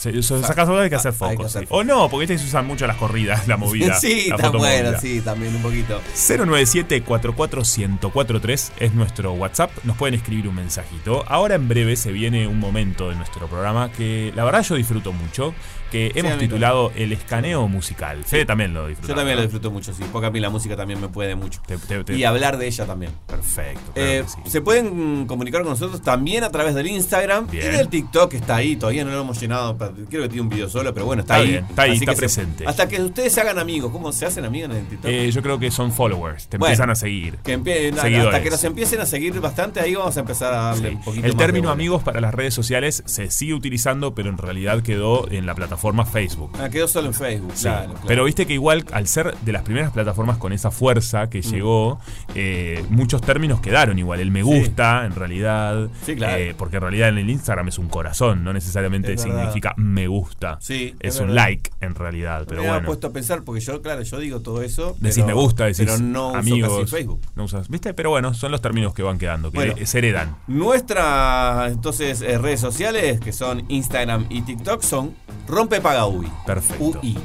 [0.00, 1.52] Se- sacas fotos hay que hacer Ah, focos.
[1.52, 1.58] sí.
[1.68, 3.94] O no, porque se usan mucho las corridas, la movida.
[4.00, 6.00] sí, la está bueno, sí, también un poquito.
[6.16, 9.70] 097-44-1043 es nuestro WhatsApp.
[9.84, 11.24] Nos pueden escribir un mensajito.
[11.28, 15.12] Ahora en breve se viene un momento de nuestro programa que la verdad yo disfruto
[15.12, 15.54] mucho.
[15.90, 18.24] Que hemos titulado El escaneo musical.
[18.24, 19.08] Fede también lo disfruta.
[19.08, 19.42] Yo también ¿no?
[19.42, 21.60] lo disfruto mucho, sí, porque a mí la música también me puede mucho.
[21.66, 23.12] Te- te- te- Y hablar de ella también.
[23.26, 23.92] Perfecto.
[23.92, 24.50] claro Eh, sí.
[24.50, 27.66] Se pueden comunicar con nosotros también a través del Instagram Bien.
[27.66, 28.76] y del TikTok que está ahí.
[28.76, 29.76] Todavía no lo hemos llenado.
[29.76, 31.50] Creo que tiene un video solo, pero bueno, está, Está ahí.
[31.52, 32.64] bien, está ahí, Así está se- presente.
[32.66, 33.90] hasta que ustedes se hagan amigos.
[33.90, 35.10] ¿Cómo se hacen amigos en el TikTok?
[35.10, 36.46] Eh, yo creo que son followers.
[36.48, 37.38] Te Bueno, empiezan a seguir.
[37.38, 40.90] que empie- hasta que nos empiecen a seguir bastante, ahí vamos a empezar a darle
[40.90, 40.94] Sí.
[40.94, 44.28] un poquito El más de término amigos para las redes sociales se sigue utilizando, pero
[44.30, 46.52] en realidad quedó en la plataforma Facebook.
[46.60, 47.62] Ah, quedó solo en Facebook, Sí.
[47.64, 48.04] claro, claro.
[48.06, 51.28] Pero viste que igual, al ser de las primeras plataformas con esa fuerza Mm.
[51.30, 51.98] que llegó,
[52.34, 54.20] eh, muchos términos quedaron igual.
[54.20, 55.88] El me gusta, en realidad.
[56.04, 56.36] Sí, claro.
[56.36, 59.38] eh, porque en realidad en el Instagram es un corazón, no necesariamente Es verdad.
[59.40, 60.58] significa me gusta.
[60.60, 62.44] Sí, es, es un like en realidad.
[62.48, 62.86] Pero me bueno.
[62.86, 64.96] puesto a pensar, porque yo, claro, yo digo todo eso.
[65.00, 66.78] Decís pero- me gusta, decís pero no uso amigos.
[66.80, 67.20] casi Facebook.
[67.34, 67.94] No usas, ¿Viste?
[67.94, 69.74] Pero bueno, son los términos que van quedando, que Bueno.
[69.84, 70.36] se heredan.
[70.48, 75.14] Nuestras entonces eh, redes sociales, que son Instagram y TikTok, son
[75.46, 76.26] Rompe Paga UI.
[76.44, 76.98] Perfecto.
[77.00, 77.16] UI.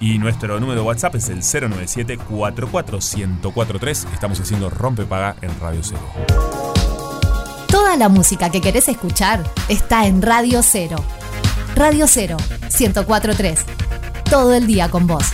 [0.00, 4.12] Y nuestro número de WhatsApp es el 097-44-1043.
[4.12, 6.02] Estamos haciendo Rompepaga en Radio Cero.
[7.68, 10.98] Toda la música que querés escuchar está en Radio Cero.
[11.74, 12.36] Radio Cero,
[12.78, 13.64] 1043.
[14.30, 15.24] Todo el día con vos.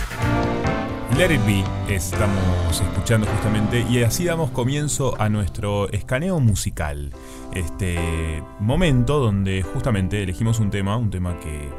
[1.17, 7.11] Let It Be estamos escuchando justamente y así damos comienzo a nuestro escaneo musical.
[7.55, 11.69] Este momento donde justamente elegimos un tema, un tema que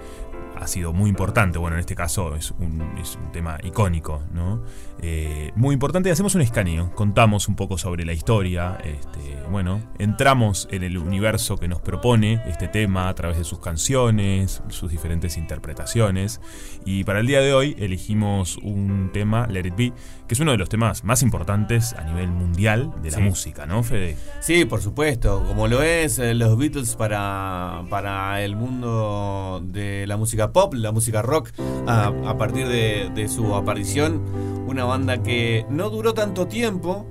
[0.61, 4.63] ha sido muy importante, bueno, en este caso es un, es un tema icónico, ¿no?
[5.01, 10.67] Eh, muy importante, hacemos un escaneo, contamos un poco sobre la historia, este, bueno, entramos
[10.73, 15.37] en el universo que nos propone este tema a través de sus canciones, sus diferentes
[15.37, 16.41] interpretaciones,
[16.85, 19.93] y para el día de hoy elegimos un tema, Let It Be,
[20.27, 23.23] que es uno de los temas más importantes a nivel mundial de la Sí.
[23.23, 24.17] música, ¿no, Fede?
[24.41, 30.17] Sí, por supuesto, como lo es eh, los Beatles para, para el mundo de la
[30.17, 31.51] música pop, la música rock,
[31.87, 34.23] a, a partir de, de su aparición,
[34.67, 37.07] una banda que no duró tanto tiempo,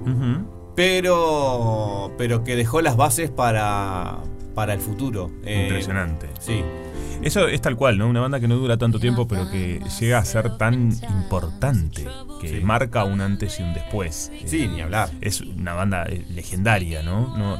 [0.75, 4.19] pero, pero que dejó las bases para,
[4.53, 5.31] para el futuro.
[5.43, 6.29] Eh, Impresionante.
[6.39, 6.61] Sí.
[7.23, 8.07] Eso es tal cual, ¿no?
[8.07, 12.07] Una banda que no dura tanto tiempo, pero que llega a ser tan importante,
[12.39, 12.59] que Sí.
[12.63, 14.31] marca un antes y un después.
[14.45, 15.09] Sí, Eh, ni hablar.
[15.19, 17.35] Es una banda legendaria, ¿no?
[17.35, 17.57] No,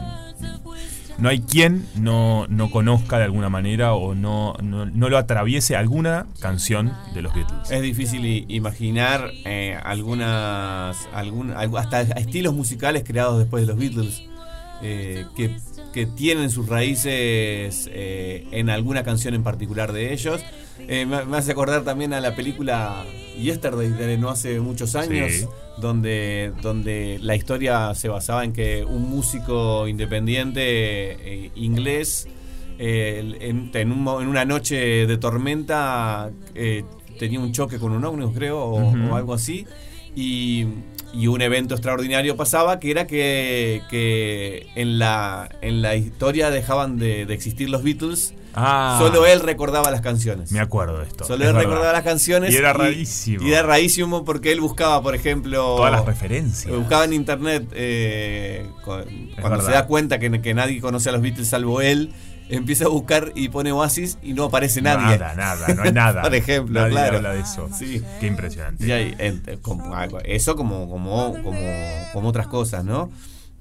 [1.18, 5.76] no hay quien no, no conozca de alguna manera o no, no, no lo atraviese
[5.76, 7.72] alguna canción de los Beatles.
[7.72, 10.97] Es difícil imaginar eh, algunas,
[11.76, 14.24] hasta estilos musicales creados después de los Beatles
[14.84, 15.57] eh, que,
[15.91, 20.43] que tienen sus raíces eh, en alguna canción en particular de ellos.
[20.88, 23.04] Eh, me, me hace acordar también a la película
[23.40, 25.46] Yesterday de no hace muchos años, Sí.
[25.80, 32.28] donde, donde la historia se basaba en que un músico independiente eh, inglés
[32.80, 36.84] eh, en, en un en una noche de tormenta eh,
[37.20, 39.66] tenía un choque con un ómnibus, creo, o, o algo así.
[40.16, 40.66] Y,
[41.14, 46.98] y un evento extraordinario pasaba que era que, que en, la, en la historia dejaban
[46.98, 48.34] de, de existir los Beatles.
[48.60, 50.51] Ah, Solo él recordaba las canciones.
[50.51, 51.26] Me acuerdo de esto.
[51.26, 51.70] Solo es él verdad.
[51.70, 52.51] recordaba las canciones.
[52.51, 53.45] Y era rarísimo.
[53.45, 55.76] Y era rarísimo porque él buscaba, por ejemplo.
[55.76, 56.76] Todas las referencias.
[56.76, 59.03] Buscaba en internet eh, cu-
[59.39, 62.12] cuando se da cuenta que, que nadie conoce a los Beatles salvo él.
[62.49, 65.18] Empieza a buscar y pone Oasis y no aparece nadie.
[65.20, 66.22] Nada, nada, no hay nada.
[66.24, 67.18] Por ejemplo, Nadie claro.
[67.18, 67.70] habla de eso.
[67.78, 68.01] Sí.
[68.22, 68.88] Qué impresionante.
[68.88, 71.60] Y algo- eso como, como, como,
[72.14, 73.12] como otras cosas, ¿no?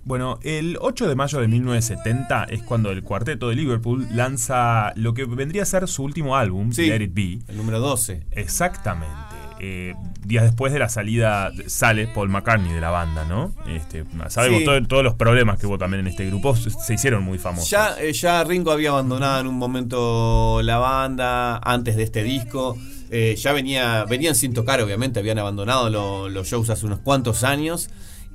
[0.07, 5.15] Bueno, el 8 de mayo de 1970 es cuando el cuarteto de Liverpool lanza lo
[5.15, 6.87] que vendría a ser su último álbum, Sí.
[6.87, 7.39] Let It Be.
[7.49, 8.23] El número 12.
[8.31, 9.13] Exactamente.
[9.59, 9.95] Eh,
[10.25, 13.53] días después de la salida sale Paul McCartney de la banda, ¿no?
[13.67, 14.65] Este, sabemos Sí.
[14.65, 17.69] todo- todos los problemas que hubo también en este grupo, se, hicieron muy famosos.
[17.71, 22.79] Ya, eh, ya Ringo había abandonado en un momento la banda antes de este disco.
[23.11, 27.43] Eh, ya venía, venían sin tocar, obviamente, habían abandonado lo- los shows hace unos cuantos
[27.43, 27.89] años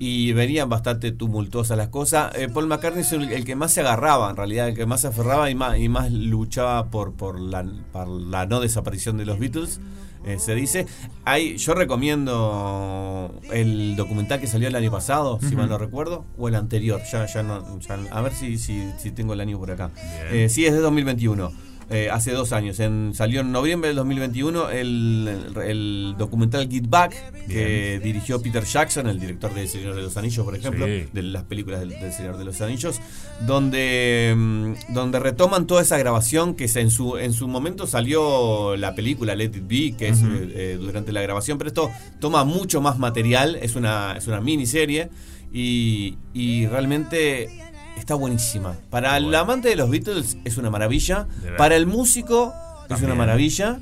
[0.03, 2.33] y venían bastante tumultuosas las cosas.
[2.35, 5.01] Eh, Paul McCartney es el, el que más se agarraba, en realidad, el que más
[5.01, 9.25] se aferraba y más, y más luchaba por, por, la, por la no desaparición de
[9.25, 9.79] los Beatles.
[10.25, 10.87] eh, se dice,
[11.23, 16.47] hay, yo recomiendo el documental que salió el año pasado, si mal no recuerdo, o
[16.47, 19.71] el anterior, ya, ya no, ya- a ver si, si, si tengo el año por
[19.71, 19.91] acá.
[20.31, 21.51] Eh, sí, es de 2021.
[21.91, 22.79] Eh, hace dos años.
[22.79, 25.29] En, salió en noviembre del 2021 el,
[25.65, 27.13] el- documental Get Back,
[27.47, 31.05] que dirigió Peter Jackson, el director de El Señor de los Anillos, por ejemplo, Sí.
[31.11, 32.99] de las películas del, del Señor de los Anillos,
[33.45, 38.75] donde, mm, donde retoman toda esa grabación que se- en su, en su momento salió
[38.77, 40.25] la película Let It Be, que es eh,
[40.55, 45.09] eh, durante la grabación, pero esto toma mucho más material, es una, es una miniserie
[45.51, 47.49] y, y realmente
[47.97, 48.75] está buenísima.
[48.89, 51.27] Para el amante de los Beatles es una maravilla,
[51.57, 52.53] para el músico
[52.89, 53.79] es una maravilla.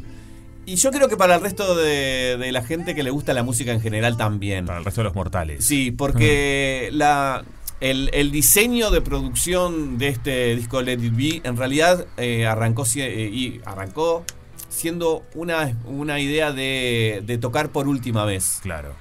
[0.65, 3.41] Y yo creo que para el resto de, de la gente que le gusta la
[3.41, 4.65] música en general también.
[4.65, 5.65] Para el resto de los mortales.
[5.65, 7.43] Sí, porque la,
[7.79, 12.83] el, el diseño de producción de este disco Let It Be en realidad eh, arrancó,
[12.95, 14.23] eh, y arrancó
[14.69, 18.93] siendo una, una idea de, de tocar por última vez Claro.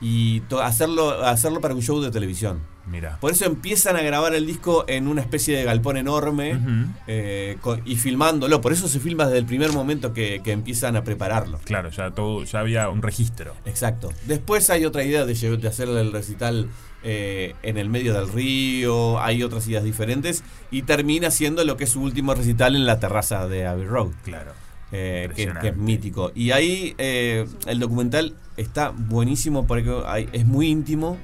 [0.00, 2.60] y to- hacerlo, hacerlo para un show de televisión.
[2.86, 3.16] Mira.
[3.20, 6.90] Por eso empiezan a grabar el disco en una especie de galpón enorme Ujú.
[7.06, 8.60] eh, con- y filmándolo.
[8.60, 11.58] Por eso se filma desde el primer momento que, que empiezan a prepararlo.
[11.64, 13.54] Claro, ya todo, ya había un registro.
[13.66, 14.12] Exacto.
[14.26, 16.68] Después hay otra idea de, de hacer el recital
[17.04, 21.84] eh, en el medio del río, hay otras ideas diferentes y termina siendo lo que
[21.84, 24.52] es su último recital en la terraza de Abbey Road, Claro.
[24.92, 26.30] Eh, que, es mítico.
[26.34, 31.16] Y ahí eh, el documental está buenísimo porque hay- es muy íntimo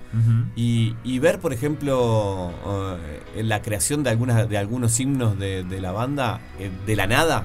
[0.57, 2.51] y, y ver, por ejemplo,
[3.37, 7.07] eh, la creación de, algunas, de algunos himnos de, de la banda eh, de la
[7.07, 7.45] nada.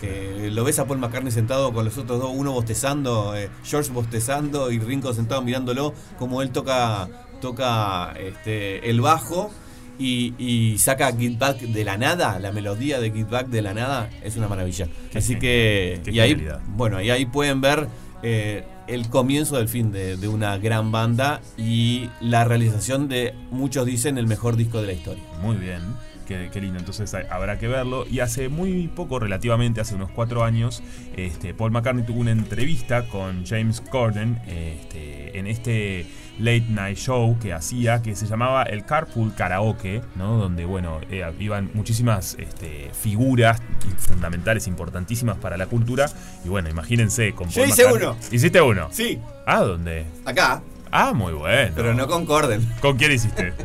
[0.00, 3.90] Que lo ves a Paul McCartney sentado con los otros dos, uno bostezando, eh, George
[3.92, 7.08] bostezando y Ringo sentado mirándolo, como él toca,
[7.40, 9.50] toca este, el bajo
[9.98, 13.74] y, y saca Get Back de la nada, la melodía de Get Back de la
[13.74, 14.88] nada, es una maravilla.
[15.10, 17.88] Qué Así que, y ahí, bueno, y ahí pueden ver
[18.22, 23.86] eh, el comienzo del fin de, de una gran banda y la realización de, muchos
[23.86, 25.24] dicen, el mejor disco de la historia.
[25.42, 25.82] Muy bien.
[26.26, 28.06] Qué, qué lindo, entonces hay- habrá que verlo.
[28.10, 30.82] Y hace muy poco, relativamente, hace unos cuatro años,
[31.16, 36.06] este, Paul McCartney tuvo una entrevista con James Corden este, en este
[36.38, 40.36] late night show que hacía, que se llamaba el Carpool Karaoke, ¿no?
[40.38, 43.60] Donde, bueno, eh, iban muchísimas este, figuras
[43.98, 46.06] fundamentales, importantísimas para la cultura.
[46.44, 48.08] Y bueno, imagínense con Yo Paul hice McCartney.
[48.08, 48.16] uno.
[48.32, 48.88] ¿Hiciste uno?
[48.90, 50.06] Sí, ¿Ah, dónde?
[50.24, 51.72] acá, Ah, muy bueno.
[51.74, 52.66] pero no concorden.
[52.80, 53.52] ¿Con quién hiciste?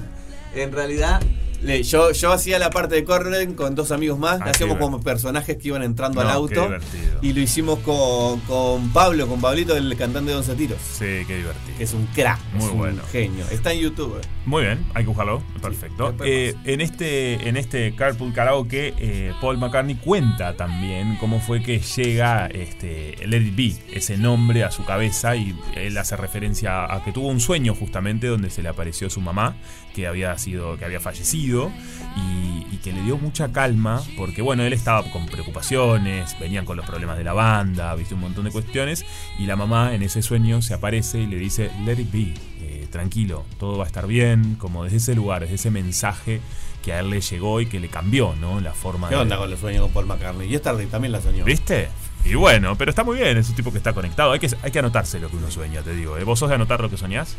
[0.55, 1.21] En realidad,
[1.61, 5.01] le- yo, yo hacía la parte de Corden con dos amigos más, Ah, hacíamos como
[5.01, 6.61] personajes que iban entrando No, al qué auto.
[6.63, 7.19] divertido.
[7.21, 10.79] Y lo hicimos con, con Pablo, con Pablito, el cantante de Once Tiros.
[10.81, 11.77] Sí, qué divertido.
[11.77, 13.01] Que es un crack, Muy es un bueno.
[13.11, 13.45] genio.
[13.51, 14.19] Está en YouTube.
[14.45, 15.43] Muy bien, hay que buscarlo.
[15.61, 16.15] Perfecto.
[16.23, 21.79] Eh, en este en este Carpool Karaoke, eh, Paul McCartney cuenta también cómo fue que
[21.79, 27.03] llega este Let It Be, ese nombre a su cabeza y él hace referencia a
[27.03, 29.55] que tuvo un sueño justamente donde se le apareció su mamá
[29.99, 31.71] que había sido que había fallecido
[32.15, 36.77] y, y que le dio mucha calma porque bueno él estaba con preocupaciones, venían con
[36.77, 39.05] los problemas de la banda, viste un montón de cuestiones
[39.37, 42.33] y la mamá en ese sueño se aparece y le dice Let It Be.
[42.61, 46.39] eh, tranquilo, todo va a estar bien, como desde ese lugar, desde ese mensaje
[46.83, 48.61] que a él le llegó y que le cambió, ¿no?
[48.61, 49.21] La forma ¿Qué de...
[49.21, 50.49] onda con los sueños con Paul McCartney?
[50.49, 51.43] Y esta tarde también la soñó.
[51.43, 51.89] ¿Viste?
[52.25, 54.31] Y bueno, pero está muy bien, es un tipo que está conectado.
[54.31, 56.17] Hay que, hay que anotarse lo que uno sueña, te digo.
[56.17, 56.23] ¿eh?
[56.23, 57.35] ¿Vos sos de anotar lo que soñás?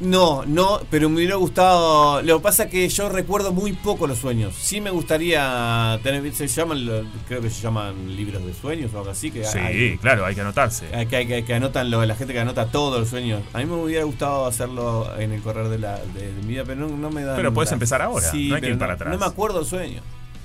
[0.00, 2.22] No, no, pero me hubiera gustado.
[2.22, 4.54] Lo que pasa es que yo recuerdo muy poco los sueños.
[4.56, 6.32] Sí me gustaría tener.
[6.34, 6.86] Se llaman,
[7.26, 9.30] creo que se llaman libros de sueños o algo así.
[9.32, 10.86] Que Sí, hay- claro, hay que anotarse.
[10.94, 13.42] hay- que, que- que anotan lo, la gente que anota todos los sueños.
[13.52, 16.62] A mí me hubiera gustado hacerlo en el correr de la de, de mi vida,
[16.64, 17.34] pero no, no me da.
[17.34, 19.12] Pero puedes empezar ahora, no hay que ir para atrás.
[19.12, 20.00] No me acuerdo el sueño.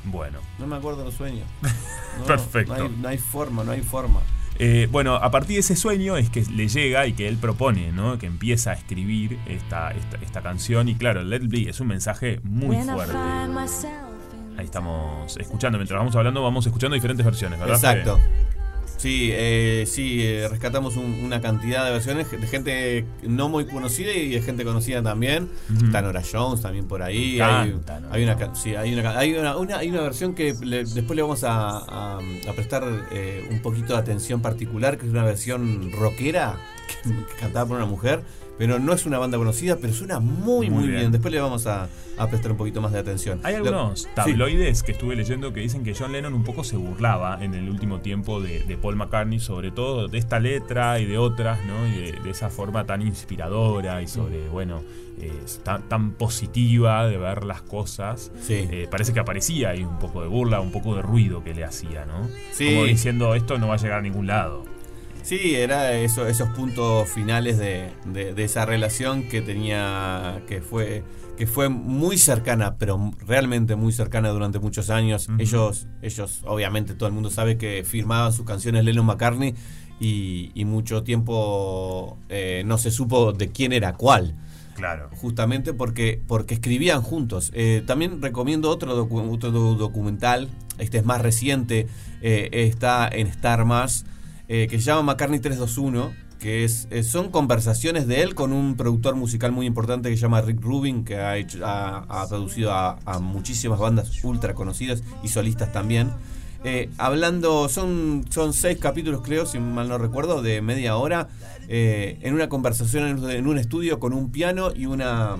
[0.06, 0.40] Bueno.
[0.60, 1.46] No me acuerdo los sueños.
[2.20, 2.76] No, Perfecto.
[2.78, 4.20] No hay, no hay forma, no hay forma.
[4.60, 7.92] Eh, bueno, a partir de ese sueño es que le llega y que él propone,
[7.92, 8.18] ¿no?
[8.18, 10.90] Que empieza a escribir esta, esta, esta canción.
[10.90, 13.14] Y claro, Let It Be es un mensaje muy fuerte.
[14.58, 17.76] Ahí estamos escuchando, mientras vamos hablando, vamos escuchando diferentes versiones, ¿verdad?
[17.76, 18.20] Exacto.
[18.98, 24.12] Sí, eh, sí, eh, rescatamos un- una cantidad de versiones de gente no muy conocida
[24.14, 25.50] y de gente conocida también.
[25.84, 27.36] Está Nora Jones también por ahí.
[27.38, 30.34] Me Hay, encanta Nora hay una, sí, hay una, hay una, una- hay una versión
[30.36, 34.98] que le- después le vamos a, a- a prestar eh, un poquito de atención particular,
[34.98, 36.56] que es una versión rockera
[36.88, 38.22] que, que cantada por una mujer.
[38.58, 41.00] Pero no es una banda conocida, pero suena muy, Muy muy, bien.
[41.00, 41.12] bien.
[41.12, 43.40] Después le vamos a, a prestar un poquito más de atención.
[43.44, 47.44] Hay algunos tabloides que estuve leyendo que dicen que John Lennon un poco se burlaba
[47.44, 51.18] en el último tiempo de, de Paul McCartney, sobre todo de esta letra y de
[51.18, 51.88] otras, ¿no?
[51.88, 54.82] Y de, de esa forma tan inspiradora y sobre, bueno,
[55.20, 55.32] eh,
[55.64, 58.32] tan, tan positiva de ver las cosas.
[58.42, 58.68] Sí.
[58.72, 61.64] Eh, parece que aparecía ahí un poco de burla, un poco de ruido que le
[61.64, 62.28] hacía, ¿no?
[62.52, 62.68] Sí.
[62.74, 64.64] Como diciendo, esto no va a llegar a ningún lado.
[65.24, 71.04] Sí, era eso, esos puntos finales de, de- de esa relación que tenía, que fue,
[71.38, 75.30] que fue muy cercana, pero realmente muy cercana durante muchos años.
[75.40, 79.56] Ellos, ellos, obviamente, todo el mundo sabe que firmaban sus canciones Lennon McCartney
[80.00, 84.36] y, y mucho tiempo eh, no se supo de quién era cuál.
[84.76, 85.10] Claro.
[85.16, 87.52] Justamente porque, porque escribían juntos.
[87.54, 90.50] Eh, también recomiendo otro, docu- otro do- documental,
[90.80, 91.88] este es más reciente,
[92.22, 94.06] eh, está en Star Más,
[94.48, 98.76] eh, que se llama McCartney 321, que es, eh, son conversaciones de él con un
[98.76, 101.60] productor musical muy importante que se llama Rick Rubin, que ha, hecho,
[102.28, 106.12] producido a, muchísimas bandas ultra conocidas y solistas también.
[106.66, 111.28] Eh, hablando, son, son seis capítulos creo, si mal no recuerdo, de media hora,
[111.68, 115.38] en una conversación en un estudio con un piano y una,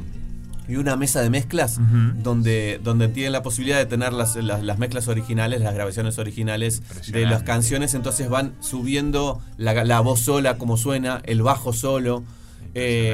[0.68, 1.80] y una mesa de mezclas,
[2.24, 6.82] donde, donde tienen la posibilidad de tener las, las, las mezclas originales, las grabaciones originales
[7.12, 12.24] de las canciones, entonces van subiendo la, la voz sola, como suena, el bajo solo,
[12.76, 13.14] eh,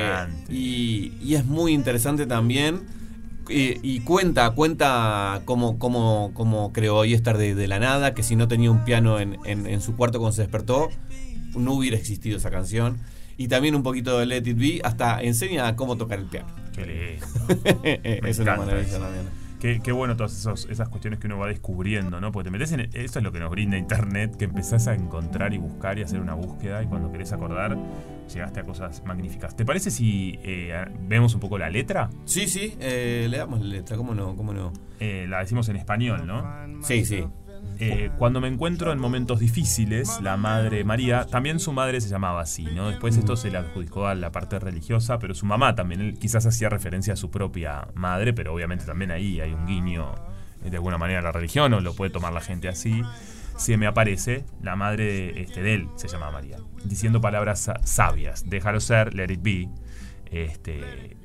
[0.50, 2.82] y, y es muy interesante también.
[3.50, 8.36] Y, y cuenta, cuenta cómo, cómo, cómo creó Yester de, de la nada, que si
[8.36, 10.90] no tenía un piano en, en- en su cuarto cuando se despertó,
[11.56, 13.00] no hubiera existido esa canción.
[13.38, 16.48] Y también un poquito de Let It Be, hasta enseña cómo tocar el piano.
[16.74, 17.26] Qué lindo.
[18.28, 19.00] Es una maravilla eso.
[19.00, 19.26] también.
[19.60, 22.32] Qué, qué bueno todas esos- esas cuestiones que uno va descubriendo, ¿no?
[22.32, 22.80] Porque te metes en.
[22.94, 26.22] Eso es lo que nos brinda Internet, que empezás a encontrar y buscar y hacer
[26.22, 27.78] una búsqueda, y cuando querés acordar,
[28.34, 29.58] llegaste a cosas magníficas.
[29.58, 32.10] ¿Te parece si eh, vemos un poco la letra?
[32.24, 34.34] Sí, sí, eh, le damos la letra, ¿cómo no?
[34.38, 34.72] ¿Cómo no?
[35.02, 36.42] Eh, la decimos en español, ¿no?
[36.82, 37.26] Sí, sí.
[37.82, 42.42] Eh, cuando me encuentro en momentos difíciles, la madre María, también su madre se llamaba
[42.42, 42.90] así, ¿no?
[42.90, 46.68] Después esto se le adjudicó a la parte religiosa, pero su mamá también, quizás hacía
[46.68, 50.14] referencia a su propia madre, pero obviamente también ahí hay un guiño
[50.66, 53.02] eh, de alguna manera a la religión, o lo puede tomar la gente así.
[53.56, 58.50] Se me aparece la madre este, de él, se llama María, diciendo palabras sa- sabias,
[58.50, 59.70] déjalo ser, let it be.
[60.32, 61.18] Este,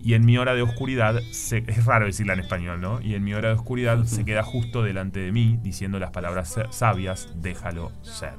[0.00, 3.00] y en mi hora de oscuridad, se- es raro decirla en español, ¿no?
[3.00, 6.50] Y en mi hora de oscuridad se queda justo delante de mí diciendo las palabras
[6.50, 8.34] sa- sabias, déjalo ser.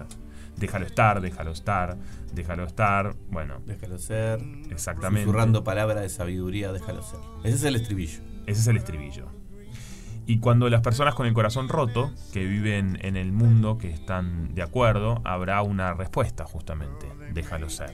[0.55, 1.97] Déjalo estar, déjalo estar,
[2.33, 3.13] déjalo estar.
[3.29, 4.39] Bueno, Déjalo ser.
[4.71, 5.25] exactamente.
[5.25, 7.19] Susurrando palabra de sabiduría, déjalo ser.
[7.43, 8.21] Ese es el estribillo.
[8.47, 9.27] Ese es el estribillo.
[10.25, 14.53] Y cuando las personas con el corazón roto, que viven en el mundo, que están
[14.55, 17.05] de acuerdo, habrá una respuesta justamente.
[17.33, 17.93] Déjalo ser.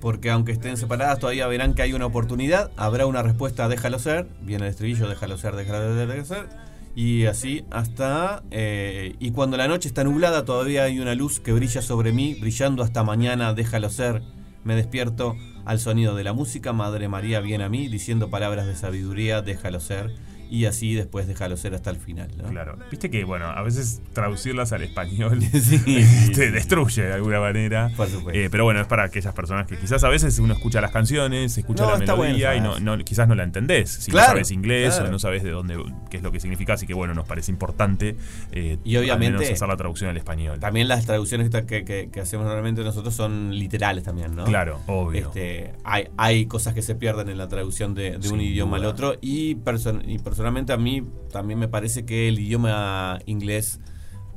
[0.00, 2.70] Porque aunque estén separadas, todavía verán que hay una oportunidad.
[2.76, 4.26] Habrá una respuesta, déjalo ser.
[4.42, 6.48] Viene el estribillo, déjalo ser, déjalo ser.
[6.94, 8.42] Y así hasta...
[8.50, 12.36] eh, y cuando la noche está nublada, todavía hay una luz que brilla sobre mí,
[12.40, 14.22] brillando hasta mañana, déjalo ser.
[14.64, 16.72] Me despierto al sonido de la música.
[16.72, 20.14] Madre María viene a mí diciendo palabras de sabiduría, déjalo ser.
[20.50, 22.30] Y así después déjalo ser hasta el final.
[22.36, 22.48] ¿no?
[22.48, 22.76] Claro.
[22.90, 25.78] Viste que, bueno, a veces traducirlas al español Sí.
[26.34, 27.90] te destruye de alguna manera.
[27.96, 28.38] Por supuesto.
[28.38, 31.56] Eh, pero bueno, es para aquellas personas que quizás a veces uno escucha las canciones,
[31.58, 33.90] escucha No, la melodía y no, no- quizás no la entendés.
[33.90, 35.08] Si Claro, no sabes inglés claro.
[35.08, 35.76] o no sabes de dónde,
[36.10, 36.74] qué es lo que significa.
[36.74, 38.16] Así que bueno, nos parece importante
[38.52, 40.58] eh, Y obviamente- al menos hacer la traducción al español.
[40.60, 44.44] También las traducciones que, que- que- que hacemos normalmente nosotros son literales también, ¿no?
[44.44, 45.28] Claro, obvio.
[45.28, 48.84] Este, hay, hay cosas que se pierden en la traducción de, de un idioma al
[48.86, 53.80] otro y, person- y personalmente a mí también me parece que el idioma inglés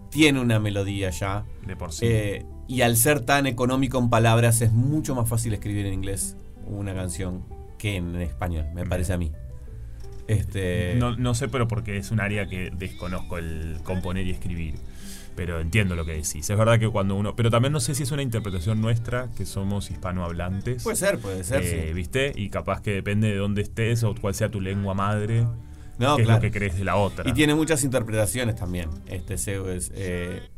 [0.09, 1.45] tiene una melodía ya.
[1.67, 2.07] de por sí.
[2.07, 6.37] Eh, y al ser tan económico en palabras es mucho más fácil escribir en inglés
[6.65, 7.45] una canción
[7.77, 9.31] que en español, me parece a mí.
[10.27, 14.79] Este, No, no sé, pero porque es un área que desconozco el componer y escribir.
[15.35, 16.49] Pero entiendo lo que decís.
[16.49, 17.35] Es verdad que cuando uno.
[17.35, 20.81] Pero también no sé si es una interpretación nuestra, que somos hispanohablantes.
[20.81, 21.93] puede ser, puede ser, Eh, sí.
[21.93, 22.31] ¿Viste?
[22.35, 25.45] Y capaz que depende de dónde estés o cuál sea tu lengua madre.
[26.01, 26.41] No, qué es claro.
[26.43, 27.29] lo que crees de la otra.
[27.29, 28.89] Y tiene muchas interpretaciones también.
[29.07, 30.49] Este se- es, eh,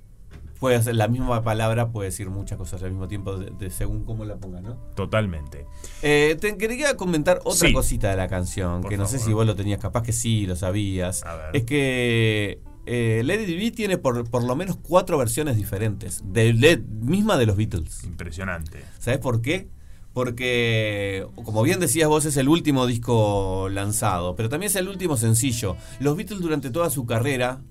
[0.60, 4.06] puede ser la misma palabra, puede decir muchas cosas al mismo tiempo, de, de según
[4.06, 4.76] cómo la ponga, ¿no?
[4.96, 5.66] Totalmente.
[6.02, 7.74] Eh, te quería comentar otra Sí.
[7.74, 10.46] cosita de la canción, Por que no sé si vos lo tenías, capaz que sí,
[10.48, 11.24] lo sabías.
[11.24, 11.56] A ver.
[11.58, 16.78] Es que eh, Lady B tiene por, por lo menos cuatro versiones diferentes, de, de-
[16.78, 18.04] misma de los Beatles.
[18.04, 18.84] Impresionante.
[19.00, 19.68] ¿Sabes por qué?
[20.14, 25.18] Porque, como bien decías vos, es el último disco lanzado, pero también es el último
[25.18, 25.76] sencillo.
[26.00, 27.62] Los Beatles durante toda su carrera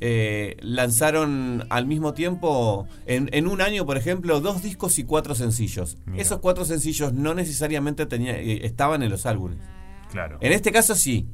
[0.00, 5.34] eh, lanzaron al mismo tiempo, en, en un año, por ejemplo, dos discos y cuatro
[5.34, 5.96] sencillos.
[6.06, 6.20] Mira.
[6.20, 9.58] Esos cuatro sencillos no necesariamente tenía- eh, estaban en los álbumes.
[10.10, 10.38] Claro.
[10.40, 11.26] En este caso sí.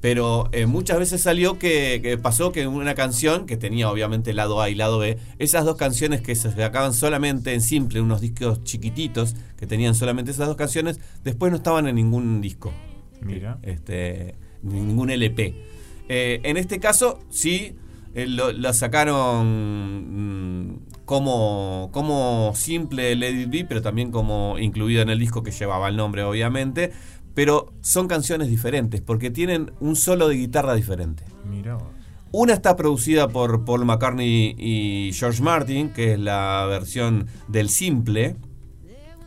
[0.00, 4.62] Pero eh, muchas veces salió que, que pasó que una canción, que tenía obviamente lado
[4.62, 8.64] A y lado B, esas dos canciones que se sacaban solamente en simple, unos discos
[8.64, 12.72] chiquititos, que tenían solamente esas dos canciones, después no estaban en ningún disco.
[13.20, 13.58] Mira.
[13.62, 15.54] Este, ningún LP.
[16.08, 17.76] Eh, en este caso, sí,
[18.14, 25.10] eh, lo, lo sacaron mm, como, como simple It Be, pero también como incluida en
[25.10, 26.92] el disco que llevaba el nombre, obviamente.
[27.34, 31.24] Pero son canciones diferentes porque tienen un solo de guitarra diferente.
[31.44, 31.78] Mira.
[32.32, 38.36] Una está producida por Paul McCartney y George Martin, que es la versión del simple,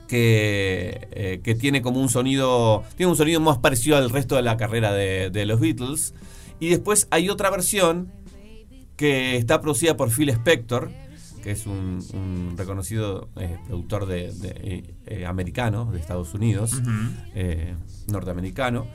[0.08, 4.44] que, eh, que tiene como un sonido, tiene un sonido más parecido al resto de
[4.44, 6.14] la carrera de, de los Beatles.
[6.62, 8.14] Y después hay otra versión
[8.96, 10.92] que está producida por Phil Spector,
[11.44, 16.82] que es un, un reconocido eh, productor de, de, eh, eh, americano de Estados Unidos,
[18.08, 18.88] norteamericano,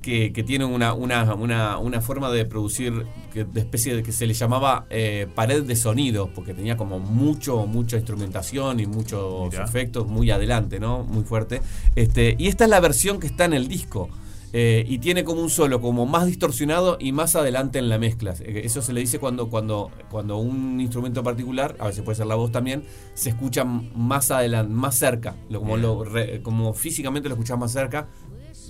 [0.00, 4.12] que, que tiene una, una, una, una forma de producir que, de especie de que
[4.12, 4.86] se le llamaba
[5.34, 9.64] pared de sonido, porque tenía como mucho, mucha instrumentación y muchos Mirá.
[9.64, 11.04] efectos muy adelante, ¿no?
[11.04, 11.60] Muy fuerte.
[11.96, 14.08] Este, y esta es la versión que está en el disco.
[14.52, 18.34] Eh, y tiene como un solo, como más distorsionado y más adelante en la mezcla.
[18.40, 22.26] Eh, Eso se le dice cuando, cuando, cuando un instrumento particular, a veces puede ser
[22.26, 22.82] la voz también,
[23.14, 25.36] se escucha más adelante, más cerca.
[25.52, 28.08] Como, lo re- como físicamente lo escuchas más cerca,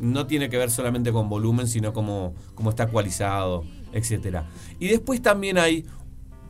[0.03, 4.49] no tiene que ver solamente con volumen, sino como, como está ecualizado, etcétera.
[4.78, 5.87] Y después también hay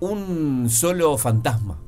[0.00, 1.78] un solo fantasma,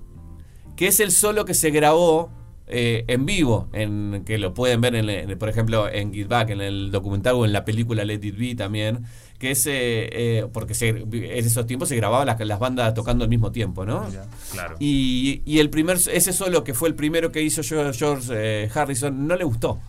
[0.77, 2.31] que es el solo que se grabó
[2.67, 6.51] eh, en vivo, en, que lo pueden ver, en, en- por ejemplo, en Get Back,
[6.51, 9.05] en el documental o en la película Let It Be también,
[9.39, 9.73] que es, eh,
[10.13, 13.85] eh, porque se, en esos tiempos se grababan las, las bandas tocando al mismo tiempo,
[13.85, 14.07] ¿no?
[14.53, 14.77] Claro.
[14.79, 19.37] Y, y el primer, ese solo que fue el primero que hizo George, Harrison no
[19.37, 19.81] le gustó.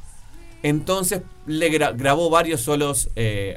[0.64, 3.10] Entonces le gra- grabó varios solos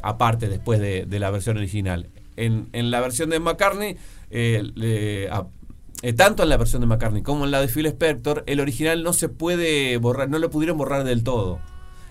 [0.02, 2.08] aparte después de, de la versión original.
[2.36, 3.96] En, en la versión de McCartney,
[4.30, 5.46] le- a-
[6.09, 9.02] eh, tanto en la versión de McCartney como en la de Phil Spector, el original
[9.02, 11.59] no se puede borrar, no lo pudieron borrar del todo.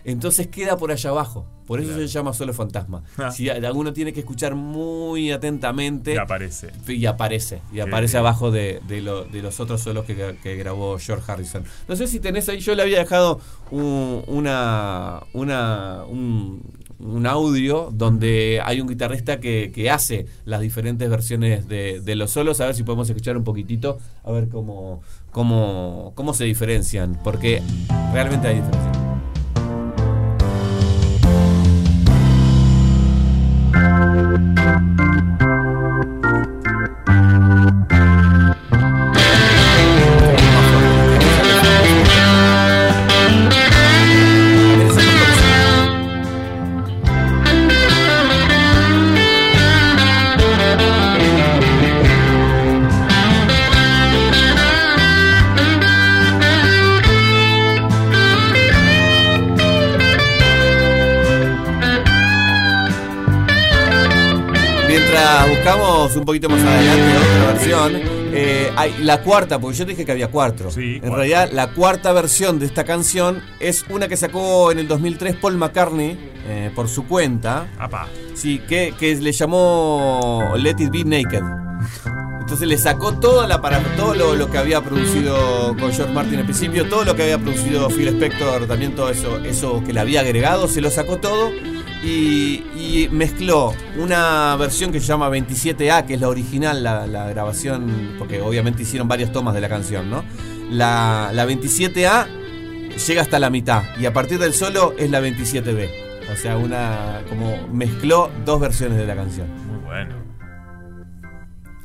[0.04, 1.48] Entonces queda por allá abajo.
[1.66, 3.02] Por eso se llama solo fantasma.
[3.18, 3.32] Ah.
[3.32, 6.70] Si alguno tiene que escuchar muy atentamente Y aparece.
[6.88, 11.00] y aparece, y aparece abajo de, de lo- de los otros solos que, que grabó
[11.00, 11.64] George Harrison.
[11.88, 13.40] No sé si tenés ahí, yo le había dejado
[13.72, 16.62] un, una, una, un,
[17.00, 22.32] un audio donde hay un guitarrista que, que hace las diferentes versiones de, de los
[22.32, 27.20] solos, a ver si podemos escuchar un poquitito, a ver cómo, cómo, cómo se diferencian,
[27.24, 27.62] porque
[28.14, 29.05] realmente hay diferencia.
[66.26, 68.02] Un poquito más adelante otra versión,
[68.34, 70.72] eh, hay la cuarta, porque yo te dije que había cuatro.
[70.72, 71.18] Sí, en cuatro.
[71.18, 75.58] realidad, la cuarta versión de esta canción es una que sacó en el 2003 Paul
[75.58, 76.18] McCartney
[76.48, 77.68] eh, por su cuenta.
[77.78, 78.08] Apa.
[78.34, 81.44] Sí, que, que le llamó Let It Be Naked.
[82.40, 86.40] Entonces le sacó toda la para, todo lo, lo que había producido con George Martin
[86.40, 90.00] al principio, todo lo que había producido Phil Spector, también todo eso, eso que le
[90.00, 91.52] había agregado, se lo sacó todo
[92.06, 97.28] y, y mezcló una versión que se llama 27A, que es la original, la, la
[97.30, 100.24] grabación, porque obviamente hicieron varias tomas de la canción, ¿no?
[100.70, 102.28] La, la 27A
[103.08, 105.90] llega hasta la mitad y a partir del solo es la 27B.
[106.32, 109.48] O sea, una como mezcló dos versiones de la canción.
[109.68, 110.16] Muy bueno.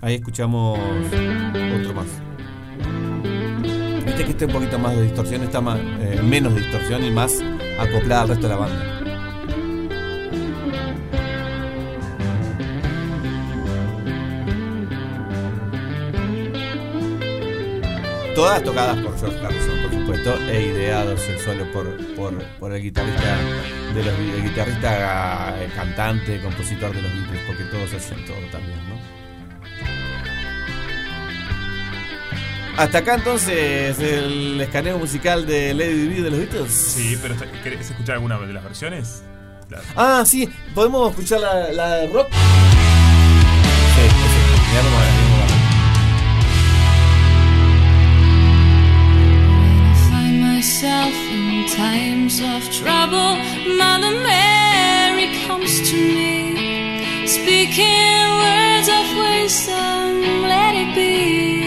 [0.02, 2.06] Ahí escuchamos otro más.
[4.04, 7.40] Viste que este un poquito más de distorsión, está más, eh, menos distorsión y más
[7.78, 9.00] acoplada al resto de la banda.
[18.34, 22.82] Todas tocadas por George Harrison, por supuesto, e ideados el solo por, por, por el
[22.82, 23.36] guitarrista
[23.94, 28.78] de los el guitarrista eh, cantante, compositor de los Beatles, porque todos hacen todo también,
[28.88, 29.20] ¿no?
[32.76, 36.72] Hasta acá entonces el escaneo musical de Lady Di de los Beatles.
[36.72, 39.22] Sí, pero ¿querés escuchar alguna de las versiones?
[39.68, 39.84] Claro.
[39.96, 42.28] Ah, sí, podemos escuchar la, la de rock.
[52.42, 53.36] Of trouble.
[53.76, 60.22] Mother Mary comes to me, speaking words of wisdom.
[60.48, 61.59] Let it be.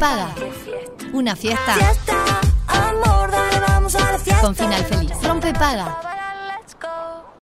[0.00, 0.34] Paga.
[1.12, 4.40] Una fiesta Fiesta, amor, dale, vamos a la fiesta.
[4.40, 5.12] con final feliz.
[5.22, 6.09] Rompe Paga.